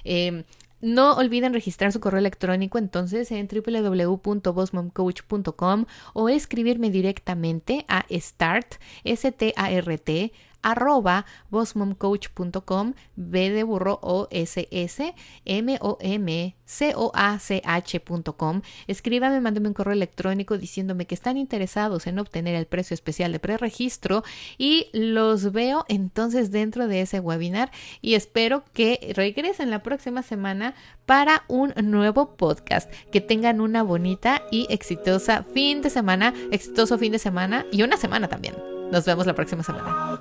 Em, 0.04 0.44
no 0.80 1.14
olviden 1.14 1.54
registrar 1.54 1.92
su 1.92 2.00
correo 2.00 2.18
electrónico 2.18 2.76
entonces 2.76 3.30
en 3.30 3.46
www.bossmomcoach.com 3.46 5.84
o 6.12 6.28
escribirme 6.28 6.90
directamente 6.90 7.84
a 7.88 8.04
start, 8.10 8.74
S-T-A-R-T, 9.04 10.32
arroba 10.62 11.26
bossmomcoach.com, 11.50 12.94
B 13.16 13.50
de 13.50 13.62
burro 13.62 13.98
O 14.02 14.28
S 14.30 14.68
S 14.70 15.14
M 15.44 15.78
O 15.80 15.98
M 16.00 16.56
C 16.64 16.92
O 16.96 17.12
A 17.14 17.38
C 17.38 17.62
H.com. 17.64 18.62
Escríbame, 18.86 19.40
mándeme 19.40 19.68
un 19.68 19.74
correo 19.74 19.92
electrónico 19.92 20.56
diciéndome 20.58 21.06
que 21.06 21.14
están 21.14 21.36
interesados 21.36 22.06
en 22.06 22.18
obtener 22.18 22.54
el 22.54 22.66
precio 22.66 22.94
especial 22.94 23.32
de 23.32 23.38
preregistro 23.38 24.24
y 24.58 24.88
los 24.92 25.52
veo 25.52 25.84
entonces 25.88 26.50
dentro 26.50 26.88
de 26.88 27.02
ese 27.02 27.20
webinar 27.20 27.70
y 28.00 28.14
espero 28.14 28.64
que 28.72 29.12
regresen 29.14 29.70
la 29.70 29.82
próxima 29.82 30.22
semana 30.22 30.74
para 31.06 31.44
un 31.48 31.74
nuevo 31.82 32.36
podcast. 32.36 32.90
Que 33.10 33.20
tengan 33.20 33.60
una 33.60 33.82
bonita 33.82 34.42
y 34.50 34.66
exitosa 34.70 35.42
fin 35.42 35.82
de 35.82 35.90
semana, 35.90 36.34
exitoso 36.50 36.98
fin 36.98 37.12
de 37.12 37.18
semana 37.18 37.66
y 37.70 37.82
una 37.82 37.96
semana 37.96 38.28
también. 38.28 38.71
Nos 38.92 39.04
vemos 39.06 39.26
la 39.26 39.34
próxima 39.34 39.62
semana. 39.62 40.20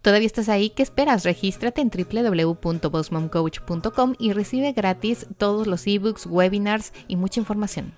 ¿Todavía 0.00 0.26
estás 0.26 0.48
ahí? 0.48 0.70
¿Qué 0.70 0.84
esperas? 0.84 1.24
Regístrate 1.24 1.80
en 1.80 1.90
www.bossmomcoach.com 1.90 4.14
y 4.20 4.32
recibe 4.34 4.70
gratis 4.70 5.26
todos 5.36 5.66
los 5.66 5.84
ebooks, 5.88 6.26
webinars 6.26 6.92
y 7.08 7.16
mucha 7.16 7.40
información. 7.40 7.92